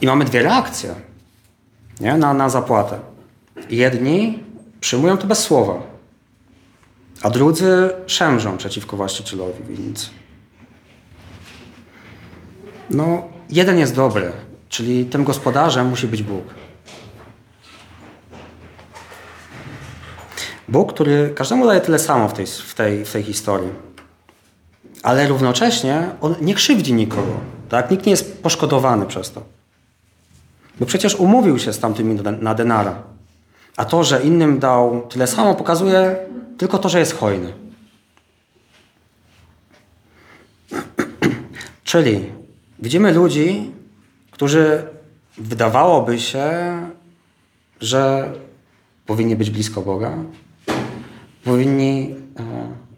I 0.00 0.06
mamy 0.06 0.24
dwie 0.24 0.42
reakcje 0.42 0.94
nie? 2.02 2.16
Na, 2.16 2.34
na 2.34 2.48
zapłatę. 2.48 2.98
Jedni 3.70 4.44
przyjmują 4.80 5.16
to 5.16 5.26
bez 5.26 5.38
słowa, 5.38 5.82
a 7.22 7.30
drudzy 7.30 7.90
szemrzą 8.06 8.56
przeciwko 8.56 8.96
właścicielowi 8.96 9.64
winnicy. 9.64 10.06
No, 12.90 13.22
jeden 13.50 13.78
jest 13.78 13.94
dobry, 13.94 14.32
czyli 14.68 15.04
tym 15.04 15.24
gospodarzem 15.24 15.88
musi 15.88 16.06
być 16.06 16.22
Bóg. 16.22 16.44
Bóg, 20.72 20.92
który 20.92 21.32
każdemu 21.34 21.66
daje 21.66 21.80
tyle 21.80 21.98
samo 21.98 22.28
w 22.28 22.32
tej, 22.32 22.46
w 22.46 22.74
tej, 22.74 23.04
w 23.04 23.12
tej 23.12 23.22
historii. 23.22 23.68
Ale 25.02 25.28
równocześnie 25.28 26.08
on 26.20 26.34
nie 26.40 26.54
krzywdzi 26.54 26.92
nikogo. 26.92 27.40
Tak? 27.68 27.90
Nikt 27.90 28.06
nie 28.06 28.10
jest 28.10 28.42
poszkodowany 28.42 29.06
przez 29.06 29.30
to. 29.30 29.42
Bo 30.80 30.86
przecież 30.86 31.14
umówił 31.14 31.58
się 31.58 31.72
z 31.72 31.78
tamtymi 31.78 32.20
na 32.40 32.54
denara. 32.54 33.02
A 33.76 33.84
to, 33.84 34.04
że 34.04 34.22
innym 34.22 34.58
dał 34.58 35.06
tyle 35.08 35.26
samo, 35.26 35.54
pokazuje 35.54 36.16
tylko 36.58 36.78
to, 36.78 36.88
że 36.88 36.98
jest 36.98 37.16
hojny. 37.16 37.52
Czyli 41.84 42.32
widzimy 42.78 43.12
ludzi, 43.12 43.70
którzy 44.30 44.82
wydawałoby 45.38 46.20
się, 46.20 46.50
że 47.80 48.32
powinni 49.06 49.36
być 49.36 49.50
blisko 49.50 49.82
Boga, 49.82 50.16
powinni 51.44 52.14
e, 52.38 52.42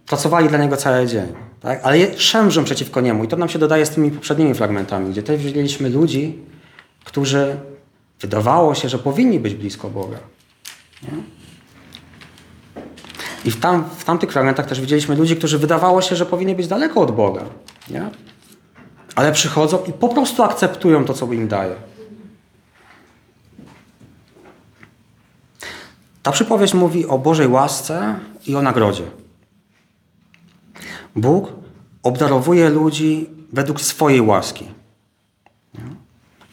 pracowali 0.06 0.48
dla 0.48 0.58
Niego 0.58 0.76
cały 0.76 1.06
dzień, 1.06 1.26
tak? 1.60 1.80
ale 1.82 2.18
szemrzą 2.18 2.64
przeciwko 2.64 3.00
Niemu. 3.00 3.24
I 3.24 3.28
to 3.28 3.36
nam 3.36 3.48
się 3.48 3.58
dodaje 3.58 3.86
z 3.86 3.90
tymi 3.90 4.10
poprzednimi 4.10 4.54
fragmentami, 4.54 5.10
gdzie 5.10 5.22
też 5.22 5.42
widzieliśmy 5.42 5.88
ludzi, 5.88 6.38
którzy 7.04 7.56
wydawało 8.20 8.74
się, 8.74 8.88
że 8.88 8.98
powinni 8.98 9.40
być 9.40 9.54
blisko 9.54 9.90
Boga. 9.90 10.18
Nie? 11.02 11.10
I 13.44 13.50
w, 13.50 13.60
tam, 13.60 13.84
w 13.98 14.04
tamtych 14.04 14.32
fragmentach 14.32 14.66
też 14.66 14.80
widzieliśmy 14.80 15.16
ludzi, 15.16 15.36
którzy 15.36 15.58
wydawało 15.58 16.02
się, 16.02 16.16
że 16.16 16.26
powinni 16.26 16.54
być 16.54 16.68
daleko 16.68 17.00
od 17.00 17.10
Boga. 17.10 17.44
Nie? 17.90 18.10
Ale 19.14 19.32
przychodzą 19.32 19.78
i 19.88 19.92
po 19.92 20.08
prostu 20.08 20.42
akceptują 20.42 21.04
to, 21.04 21.14
co 21.14 21.32
im 21.32 21.48
daje. 21.48 21.74
Ta 26.22 26.32
przypowieść 26.32 26.74
mówi 26.74 27.06
o 27.06 27.18
Bożej 27.18 27.48
łasce 27.48 28.18
i 28.46 28.56
o 28.56 28.62
nagrodzie. 28.62 29.04
Bóg 31.16 31.52
obdarowuje 32.02 32.70
ludzi 32.70 33.30
według 33.52 33.80
swojej 33.80 34.20
łaski, 34.20 34.66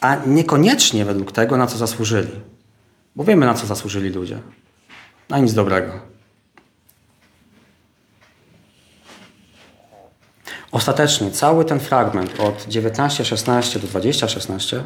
a 0.02 0.16
niekoniecznie 0.26 1.06
według 1.06 1.32
tego, 1.32 1.58
na 1.58 1.68
co 1.68 1.78
zasłużyli. 1.78 2.32
Bo 3.16 3.24
wiemy, 3.24 3.46
na 3.46 3.54
co 3.54 3.66
zasłużyli 3.66 4.10
ludzie. 4.10 4.40
Na 5.30 5.40
nic 5.40 5.54
dobrego. 5.54 6.12
Ostatecznie 10.72 11.32
cały 11.32 11.66
ten 11.66 11.80
fragment 11.80 12.40
od 12.40 12.68
19:16 12.68 13.80
do 13.80 13.88
20:16 13.88 14.82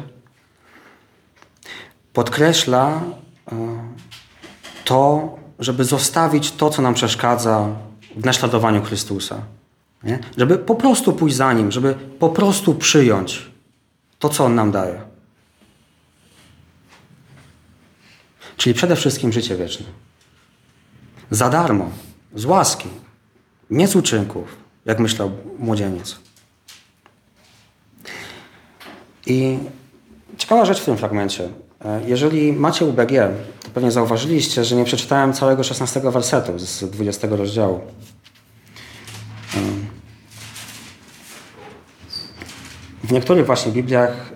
podkreśla 2.12 3.00
e, 3.52 3.78
to, 4.84 5.35
żeby 5.58 5.84
zostawić 5.84 6.52
to, 6.52 6.70
co 6.70 6.82
nam 6.82 6.94
przeszkadza 6.94 7.68
w 8.16 8.24
naśladowaniu 8.24 8.82
Chrystusa. 8.82 9.42
Nie? 10.02 10.18
Żeby 10.36 10.58
po 10.58 10.74
prostu 10.74 11.12
pójść 11.12 11.36
za 11.36 11.52
Nim, 11.52 11.72
żeby 11.72 11.94
po 12.18 12.28
prostu 12.28 12.74
przyjąć 12.74 13.50
to, 14.18 14.28
co 14.28 14.44
On 14.44 14.54
nam 14.54 14.70
daje. 14.70 15.00
Czyli 18.56 18.74
przede 18.74 18.96
wszystkim 18.96 19.32
życie 19.32 19.56
wieczne. 19.56 19.86
Za 21.30 21.50
darmo, 21.50 21.90
z 22.34 22.44
łaski, 22.44 22.88
nie 23.70 23.88
z 23.88 23.96
uczynków, 23.96 24.56
jak 24.84 24.98
myślał 24.98 25.30
młodzieniec. 25.58 26.16
I 29.26 29.58
ciekawa 30.38 30.64
rzecz 30.64 30.80
w 30.80 30.84
tym 30.84 30.96
fragmencie. 30.96 31.48
E, 31.84 32.02
jeżeli 32.06 32.52
macie 32.52 32.84
UBG, 32.84 33.12
pewnie 33.76 33.90
zauważyliście, 33.90 34.64
że 34.64 34.76
nie 34.76 34.84
przeczytałem 34.84 35.32
całego 35.32 35.62
16 35.62 36.00
wersetu 36.00 36.58
z 36.58 36.84
20 36.84 37.28
rozdziału. 37.30 37.80
W 43.04 43.12
niektórych 43.12 43.46
właśnie 43.46 43.72
Bibliach 43.72 44.32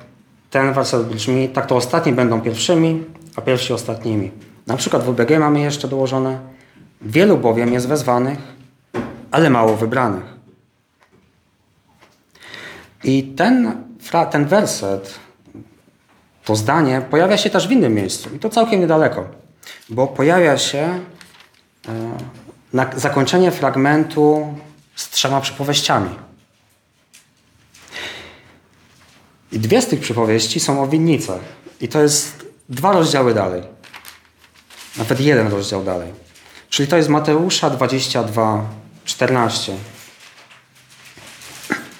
ten 0.50 0.72
werset 0.72 1.09
brzmi, 1.09 1.48
tak 1.48 1.66
to 1.66 1.76
ostatni 1.76 2.12
będą 2.12 2.40
pierwszymi, 2.40 3.05
a 3.37 3.40
pierwsi 3.40 3.72
ostatnimi. 3.72 4.31
Na 4.66 4.76
przykład 4.76 5.05
w 5.05 5.09
UBG 5.09 5.38
mamy 5.38 5.61
jeszcze 5.61 5.88
dołożone, 5.88 6.38
wielu 7.03 7.38
bowiem 7.38 7.72
jest 7.72 7.88
wezwanych, 7.88 8.38
ale 9.31 9.50
mało 9.50 9.76
wybranych. 9.76 10.24
I 13.05 13.22
ten, 13.22 13.85
ten 14.31 14.46
werset 14.46 15.14
to 16.44 16.57
zdanie 16.57 17.03
pojawia 17.11 17.37
się 17.37 17.50
też 17.50 17.68
w 17.68 17.70
innym 17.70 17.94
miejscu 17.94 18.31
i 18.37 18.38
to 18.38 18.50
całkiem 18.50 18.81
niedaleko, 18.81 19.29
bo 19.88 20.07
pojawia 20.07 20.59
się 20.59 21.00
e, 22.74 22.87
zakończenie 22.96 23.50
fragmentu 23.50 24.55
z 24.94 25.11
trzema 25.11 25.40
przypowieściami. 25.40 26.11
I 29.53 29.59
dwie 29.59 29.83
z 29.83 29.87
tych 29.87 30.00
przypowieści 30.00 30.61
są 30.61 30.83
o 30.83 30.87
winnicach. 30.87 31.40
I 31.81 31.88
to 31.88 32.03
jest 32.03 32.46
dwa 32.68 32.92
rozdziały 32.92 33.35
dalej. 33.35 33.62
Nawet 34.96 35.20
jeden 35.20 35.48
rozdział 35.48 35.85
dalej. 35.85 36.12
Czyli 36.68 36.88
to 36.88 36.96
jest 36.96 37.09
Mateusza 37.09 37.70
22, 37.70 38.64
14. 39.05 39.76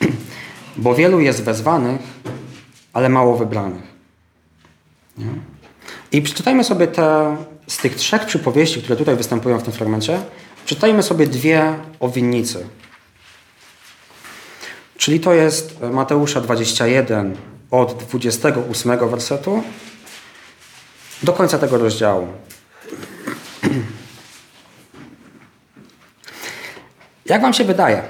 Bo 0.76 0.94
wielu 0.94 1.20
jest 1.20 1.42
wezwanych, 1.42 2.00
ale 2.92 3.09
mało 3.09 3.37
wybranych. 3.37 3.89
Nie? 5.20 5.33
I 6.12 6.22
przeczytajmy 6.22 6.64
sobie 6.64 6.87
te, 6.87 7.37
z 7.66 7.76
tych 7.76 7.94
trzech 7.94 8.26
przypowieści, 8.26 8.83
które 8.83 8.96
tutaj 8.96 9.16
występują 9.16 9.59
w 9.59 9.62
tym 9.62 9.72
fragmencie, 9.72 10.20
przeczytajmy 10.66 11.02
sobie 11.02 11.26
dwie 11.26 11.74
o 12.00 12.09
winnicy. 12.09 12.66
Czyli 14.96 15.20
to 15.20 15.35
jest 15.35 15.80
Mateusza 15.92 16.40
21 16.40 17.37
od 17.70 18.04
28 18.04 19.09
wersetu 19.09 19.62
do 21.22 21.33
końca 21.33 21.59
tego 21.59 21.78
rozdziału. 21.78 22.28
Jak 27.26 27.42
wam 27.42 27.52
się 27.54 27.64
wydaje? 27.64 28.02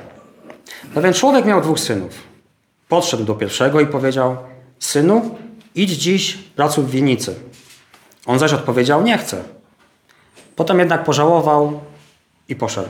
Pewien 0.94 1.12
człowiek 1.12 1.44
miał 1.44 1.60
dwóch 1.60 1.80
synów. 1.80 2.12
Podszedł 2.88 3.24
do 3.24 3.34
pierwszego 3.34 3.80
i 3.80 3.86
powiedział: 3.86 4.36
Synu, 4.78 5.38
idź 5.74 5.90
dziś, 5.90 6.38
pracuj 6.56 6.84
w 6.84 6.90
winnicy. 6.90 7.34
On 8.26 8.38
zaś 8.38 8.52
odpowiedział: 8.52 9.02
Nie 9.02 9.18
chcę. 9.18 9.44
Potem 10.56 10.78
jednak 10.78 11.04
pożałował 11.04 11.80
i 12.48 12.56
poszedł. 12.56 12.88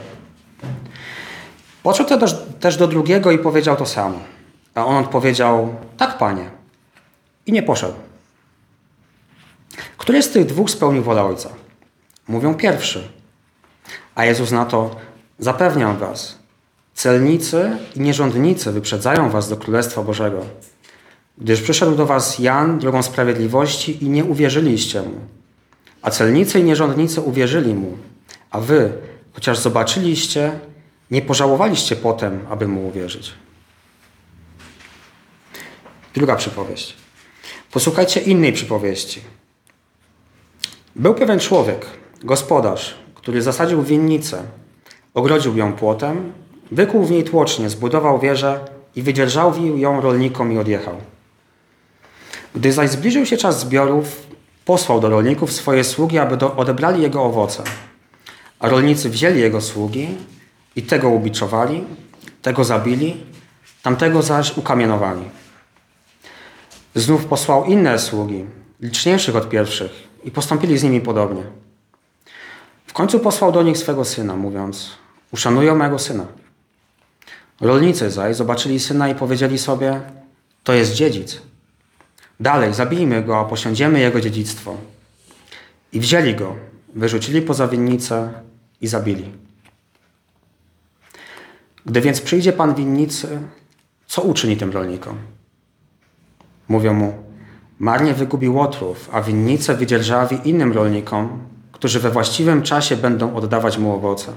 Podszedł 1.83 2.19
też, 2.19 2.35
też 2.59 2.77
do 2.77 2.87
drugiego 2.87 3.31
i 3.31 3.39
powiedział 3.39 3.75
to 3.75 3.85
samo. 3.85 4.19
A 4.75 4.85
on 4.85 4.95
odpowiedział: 4.95 5.75
Tak, 5.97 6.17
panie. 6.17 6.49
I 7.45 7.51
nie 7.51 7.63
poszedł. 7.63 7.95
Który 9.97 10.23
z 10.23 10.29
tych 10.29 10.45
dwóch 10.45 10.69
spełnił 10.69 11.03
wolę 11.03 11.23
Ojca? 11.23 11.49
Mówią 12.27 12.55
pierwszy. 12.55 13.09
A 14.15 14.25
Jezus 14.25 14.51
na 14.51 14.65
to: 14.65 14.95
Zapewniam 15.39 15.97
was, 15.97 16.39
celnicy 16.93 17.77
i 17.95 17.99
nierządnicy 17.99 18.71
wyprzedzają 18.71 19.29
was 19.29 19.49
do 19.49 19.57
Królestwa 19.57 20.03
Bożego. 20.03 20.45
Gdyż 21.37 21.61
przyszedł 21.61 21.95
do 21.95 22.05
was 22.05 22.39
Jan 22.39 22.79
drogą 22.79 23.03
sprawiedliwości 23.03 24.03
i 24.03 24.09
nie 24.09 24.25
uwierzyliście 24.25 25.01
mu. 25.01 25.19
A 26.01 26.11
celnicy 26.11 26.59
i 26.59 26.63
nierządnicy 26.63 27.21
uwierzyli 27.21 27.73
mu, 27.73 27.97
a 28.51 28.59
wy, 28.59 28.93
chociaż 29.33 29.59
zobaczyliście, 29.59 30.59
nie 31.11 31.21
pożałowaliście 31.21 31.95
potem, 31.95 32.39
aby 32.49 32.67
mu 32.67 32.87
uwierzyć. 32.87 33.33
Druga 36.13 36.35
przypowieść. 36.35 36.95
Posłuchajcie 37.71 38.19
innej 38.19 38.53
przypowieści. 38.53 39.21
Był 40.95 41.13
pewien 41.15 41.39
człowiek, 41.39 41.85
gospodarz, 42.23 42.95
który 43.15 43.41
zasadził 43.41 43.83
winnicę, 43.83 44.43
ogrodził 45.13 45.57
ją 45.57 45.73
płotem, 45.73 46.33
wykuł 46.71 47.05
w 47.05 47.11
niej 47.11 47.23
tłocznie, 47.23 47.69
zbudował 47.69 48.19
wieżę 48.19 48.59
i 48.95 49.01
wydzierżawił 49.01 49.77
ją 49.77 50.01
rolnikom 50.01 50.53
i 50.53 50.57
odjechał. 50.57 50.95
Gdy 52.55 52.71
zaś 52.71 52.89
zbliżył 52.89 53.25
się 53.25 53.37
czas 53.37 53.59
zbiorów, 53.59 54.27
posłał 54.65 54.99
do 54.99 55.09
rolników 55.09 55.51
swoje 55.51 55.83
sługi, 55.83 56.17
aby 56.17 56.37
do, 56.37 56.55
odebrali 56.55 57.01
jego 57.01 57.23
owoce. 57.23 57.63
A 58.59 58.69
rolnicy 58.69 59.09
wzięli 59.09 59.39
jego 59.39 59.61
sługi, 59.61 60.07
I 60.75 60.83
tego 60.83 61.09
ubiczowali, 61.09 61.83
tego 62.41 62.63
zabili, 62.63 63.23
tamtego 63.83 64.21
zaś 64.21 64.57
ukamienowali. 64.57 65.23
Znów 66.95 67.25
posłał 67.25 67.65
inne 67.65 67.99
sługi, 67.99 68.45
liczniejszych 68.79 69.35
od 69.35 69.49
pierwszych, 69.49 69.91
i 70.23 70.31
postąpili 70.31 70.77
z 70.77 70.83
nimi 70.83 71.01
podobnie. 71.01 71.43
W 72.87 72.93
końcu 72.93 73.19
posłał 73.19 73.51
do 73.51 73.63
nich 73.63 73.77
swego 73.77 74.05
syna, 74.05 74.35
mówiąc: 74.35 74.89
Uszanują 75.31 75.75
mego 75.75 75.99
syna. 75.99 76.25
Rolnicy 77.61 78.11
zaś 78.11 78.35
zobaczyli 78.35 78.79
syna 78.79 79.09
i 79.09 79.15
powiedzieli 79.15 79.57
sobie: 79.57 80.01
To 80.63 80.73
jest 80.73 80.93
dziedzic. 80.93 81.41
Dalej, 82.41 82.73
zabijmy 82.73 83.23
go, 83.23 83.39
a 83.39 83.45
posiądziemy 83.45 83.99
jego 83.99 84.21
dziedzictwo. 84.21 84.77
I 85.93 85.99
wzięli 85.99 86.35
go, 86.35 86.55
wyrzucili 86.95 87.41
poza 87.41 87.67
winnicę 87.67 88.33
i 88.81 88.87
zabili. 88.87 89.25
Gdy 91.85 92.01
więc 92.01 92.21
przyjdzie 92.21 92.53
pan 92.53 92.75
winnicy, 92.75 93.41
co 94.07 94.21
uczyni 94.21 94.57
tym 94.57 94.71
rolnikom? 94.71 95.17
Mówią 96.67 96.93
mu, 96.93 97.13
marnie 97.79 98.13
wygubił 98.13 98.55
łotrów, 98.55 99.09
a 99.11 99.21
winnicę 99.21 99.75
wydzierżawi 99.75 100.49
innym 100.49 100.73
rolnikom, 100.73 101.39
którzy 101.71 101.99
we 101.99 102.09
właściwym 102.09 102.61
czasie 102.61 102.97
będą 102.97 103.35
oddawać 103.35 103.77
mu 103.77 103.93
owoce. 103.93 104.33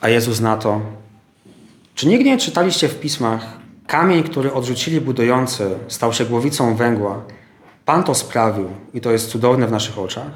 A 0.00 0.08
Jezus 0.08 0.40
na 0.40 0.56
to, 0.56 0.80
czy 1.94 2.08
nigdy 2.08 2.24
nie 2.24 2.38
czytaliście 2.38 2.88
w 2.88 3.00
pismach, 3.00 3.65
kamień, 3.86 4.22
który 4.22 4.52
odrzucili 4.52 5.00
budujący, 5.00 5.78
stał 5.88 6.12
się 6.12 6.24
głowicą 6.24 6.74
węgła. 6.76 7.22
Pan 7.84 8.04
to 8.04 8.14
sprawił 8.14 8.70
i 8.94 9.00
to 9.00 9.10
jest 9.10 9.28
cudowne 9.28 9.66
w 9.66 9.70
naszych 9.70 9.98
oczach. 9.98 10.30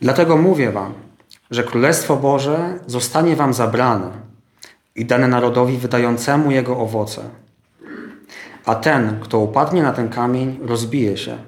Dlatego 0.00 0.36
mówię 0.36 0.72
wam, 0.72 0.94
że 1.50 1.64
Królestwo 1.64 2.16
Boże 2.16 2.78
zostanie 2.86 3.36
wam 3.36 3.54
zabrane 3.54 4.10
i 4.96 5.04
dane 5.04 5.28
narodowi 5.28 5.78
wydającemu 5.78 6.50
jego 6.50 6.78
owoce. 6.78 7.22
A 8.66 8.74
ten, 8.74 9.20
kto 9.20 9.38
upadnie 9.38 9.82
na 9.82 9.92
ten 9.92 10.08
kamień, 10.08 10.58
rozbije 10.62 11.16
się. 11.16 11.38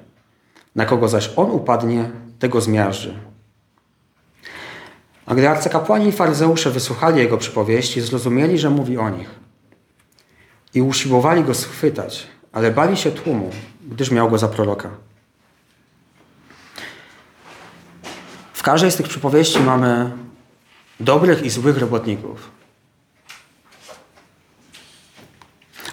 Na 0.75 0.85
kogo 0.85 1.07
zaś 1.07 1.29
on 1.35 1.51
upadnie, 1.51 2.09
tego 2.39 2.61
zmiażdży. 2.61 3.19
A 5.25 5.35
gdy 5.35 5.49
arcykapłani 5.49 6.07
i 6.07 6.11
faryzeusze 6.11 6.71
wysłuchali 6.71 7.17
jego 7.19 7.37
przypowieści, 7.37 8.01
zrozumieli, 8.01 8.57
że 8.57 8.69
mówi 8.69 8.97
o 8.97 9.09
nich. 9.09 9.44
I 10.75 10.81
usiłowali 10.81 11.43
go 11.43 11.53
schwytać, 11.53 12.27
ale 12.51 12.71
bali 12.71 12.97
się 12.97 13.11
tłumu, 13.11 13.51
gdyż 13.87 14.11
miał 14.11 14.29
go 14.29 14.37
za 14.37 14.47
proroka. 14.47 14.89
W 18.53 18.63
każdej 18.63 18.91
z 18.91 18.95
tych 18.95 19.07
przypowieści 19.07 19.59
mamy 19.59 20.11
dobrych 20.99 21.43
i 21.43 21.49
złych 21.49 21.77
robotników. 21.77 22.51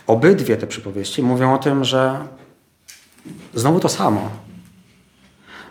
Obydwie 0.07 0.57
te 0.57 0.67
przypowieści 0.67 1.23
mówią 1.23 1.55
o 1.55 1.59
tym, 1.59 1.85
że 1.85 2.27
znowu 3.55 3.81
to 3.81 3.89
samo. 3.89 4.31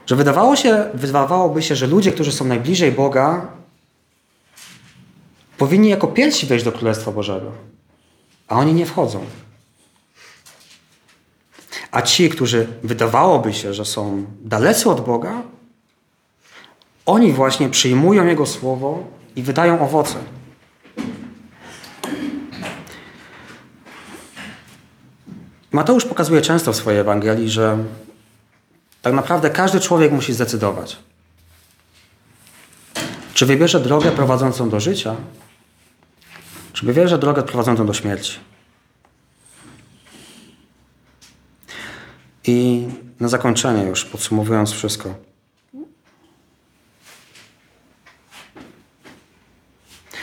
Że 0.05 0.15
wydawało 0.15 0.55
się, 0.55 0.89
wydawałoby 0.93 1.61
się, 1.61 1.75
że 1.75 1.87
ludzie, 1.87 2.11
którzy 2.11 2.31
są 2.31 2.45
najbliżej 2.45 2.91
Boga, 2.91 3.47
powinni 5.57 5.89
jako 5.89 6.07
pierwsi 6.07 6.47
wejść 6.47 6.65
do 6.65 6.71
Królestwa 6.71 7.11
Bożego, 7.11 7.51
a 8.51 8.55
oni 8.55 8.73
nie 8.73 8.85
wchodzą. 8.85 9.25
A 11.91 12.01
ci, 12.01 12.29
którzy 12.29 12.67
wydawałoby 12.83 13.53
się, 13.53 13.73
że 13.73 13.85
są 13.85 14.25
dalecy 14.41 14.89
od 14.89 15.05
Boga, 15.05 15.41
oni 17.05 17.33
właśnie 17.33 17.69
przyjmują 17.69 18.25
Jego 18.25 18.45
słowo 18.45 19.03
i 19.35 19.43
wydają 19.43 19.81
owoce. 19.81 20.15
Mateusz 25.71 26.05
pokazuje 26.05 26.41
często 26.41 26.73
w 26.73 26.75
swojej 26.75 26.99
Ewangelii, 26.99 27.49
że 27.49 27.77
tak 29.01 29.13
naprawdę 29.13 29.49
każdy 29.49 29.79
człowiek 29.79 30.11
musi 30.11 30.33
zdecydować, 30.33 30.97
czy 33.33 33.45
wybierze 33.45 33.79
drogę 33.79 34.11
prowadzącą 34.11 34.69
do 34.69 34.79
życia, 34.79 35.15
czy 36.73 36.85
wybierze 36.85 37.17
drogę 37.17 37.43
prowadzącą 37.43 37.85
do 37.85 37.93
śmierci. 37.93 38.39
I 42.47 42.87
na 43.19 43.27
zakończenie 43.27 43.83
już, 43.83 44.05
podsumowując 44.05 44.71
wszystko. 44.71 45.15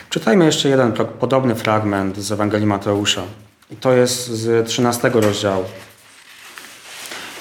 Czytajmy 0.09 0.45
jeszcze 0.45 0.69
jeden 0.69 0.91
podobny 1.19 1.55
fragment 1.55 2.17
z 2.17 2.31
Ewangelii 2.31 2.67
Mateusza. 2.67 3.23
I 3.71 3.75
to 3.75 3.93
jest 3.93 4.27
z 4.27 4.67
13 4.67 5.09
rozdziału. 5.09 5.65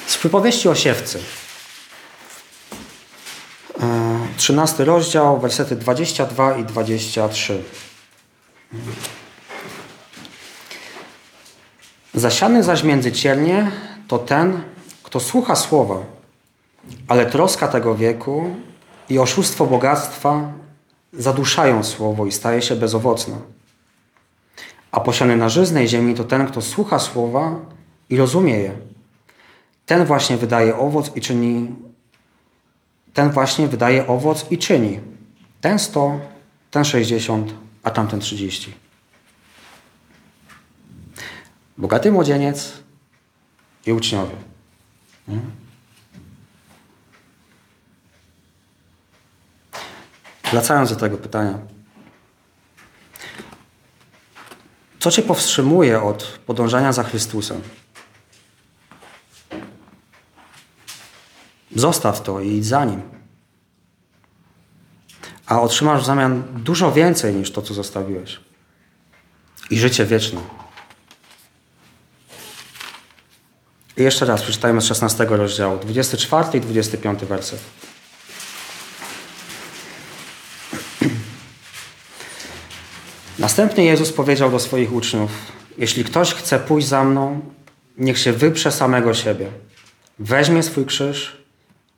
Z 0.06 0.16
przypowieści 0.16 0.68
o 0.68 0.74
siewcy. 0.74 1.18
13 4.36 4.84
rozdział, 4.84 5.40
wersety 5.40 5.76
22 5.76 6.56
i 6.56 6.64
23. 6.64 7.62
Zasiany 12.14 12.62
zaś 12.62 12.82
między 12.82 13.12
ciernie 13.12 13.70
to 14.08 14.18
ten, 14.18 14.62
kto 15.02 15.20
słucha 15.20 15.56
słowa, 15.56 15.96
ale 17.08 17.26
troska 17.26 17.68
tego 17.68 17.94
wieku 17.94 18.54
i 19.08 19.18
oszustwo 19.18 19.66
bogactwa 19.66 20.52
zaduszają 21.12 21.84
słowo 21.84 22.26
i 22.26 22.32
staje 22.32 22.62
się 22.62 22.76
bezowocne. 22.76 23.36
A 24.92 25.00
posiany 25.00 25.36
na 25.36 25.48
żyznej 25.48 25.88
ziemi 25.88 26.14
to 26.14 26.24
ten, 26.24 26.46
kto 26.46 26.62
słucha 26.62 26.98
słowa 26.98 27.56
i 28.10 28.16
rozumie 28.16 28.58
je. 28.58 28.72
Ten 29.86 30.04
właśnie 30.04 30.36
wydaje 30.36 30.76
owoc 30.76 31.16
i 31.16 31.20
czyni 31.20 31.68
ten 33.18 33.30
właśnie 33.30 33.68
wydaje 33.68 34.06
owoc 34.06 34.46
i 34.50 34.58
czyni. 34.58 35.00
Ten 35.60 35.78
100, 35.78 36.18
ten 36.70 36.84
60, 36.84 37.54
a 37.88 37.90
tamten 37.90 38.20
30. 38.20 38.74
Bogaty 41.78 42.12
młodzieniec 42.12 42.72
i 43.86 43.92
uczniowie. 43.92 44.36
Hmm? 45.26 45.50
Wracając 50.50 50.90
do 50.90 50.96
tego 50.96 51.18
pytania. 51.18 51.58
Co 54.98 55.10
Cię 55.10 55.22
powstrzymuje 55.22 56.02
od 56.02 56.38
podążania 56.46 56.92
za 56.92 57.02
Chrystusem? 57.02 57.62
Zostaw 61.76 62.22
to 62.22 62.40
i 62.40 62.48
idź 62.48 62.66
za 62.66 62.84
Nim. 62.84 63.17
A 65.48 65.60
otrzymasz 65.60 66.02
w 66.02 66.06
zamian 66.06 66.42
dużo 66.56 66.92
więcej 66.92 67.34
niż 67.34 67.52
to, 67.52 67.62
co 67.62 67.74
zostawiłeś. 67.74 68.40
I 69.70 69.78
życie 69.78 70.06
wieczne. 70.06 70.40
I 73.96 74.02
jeszcze 74.02 74.26
raz 74.26 74.42
przeczytajmy 74.42 74.80
z 74.80 74.84
16 74.84 75.24
rozdziału, 75.24 75.78
24 75.78 76.58
i 76.58 76.60
25 76.60 77.24
werset. 77.24 77.60
Następnie 83.38 83.84
Jezus 83.84 84.12
powiedział 84.12 84.50
do 84.50 84.58
swoich 84.58 84.92
uczniów: 84.92 85.30
Jeśli 85.78 86.04
ktoś 86.04 86.34
chce 86.34 86.58
pójść 86.58 86.88
za 86.88 87.04
mną, 87.04 87.40
niech 87.98 88.18
się 88.18 88.32
wyprze 88.32 88.72
samego 88.72 89.14
siebie, 89.14 89.50
weźmie 90.18 90.62
swój 90.62 90.86
krzyż 90.86 91.36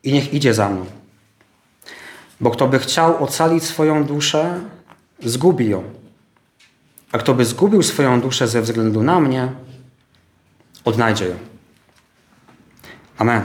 i 0.03 0.13
niech 0.13 0.33
idzie 0.33 0.53
za 0.53 0.69
mną. 0.69 1.00
Bo 2.41 2.51
kto 2.51 2.67
by 2.67 2.79
chciał 2.79 3.23
ocalić 3.23 3.63
swoją 3.63 4.03
duszę, 4.03 4.59
zgubi 5.23 5.69
ją. 5.69 5.83
A 7.11 7.17
kto 7.17 7.33
by 7.33 7.45
zgubił 7.45 7.83
swoją 7.83 8.21
duszę 8.21 8.47
ze 8.47 8.61
względu 8.61 9.03
na 9.03 9.19
mnie, 9.19 9.51
odnajdzie 10.85 11.25
ją. 11.25 11.35
Amen. 13.17 13.41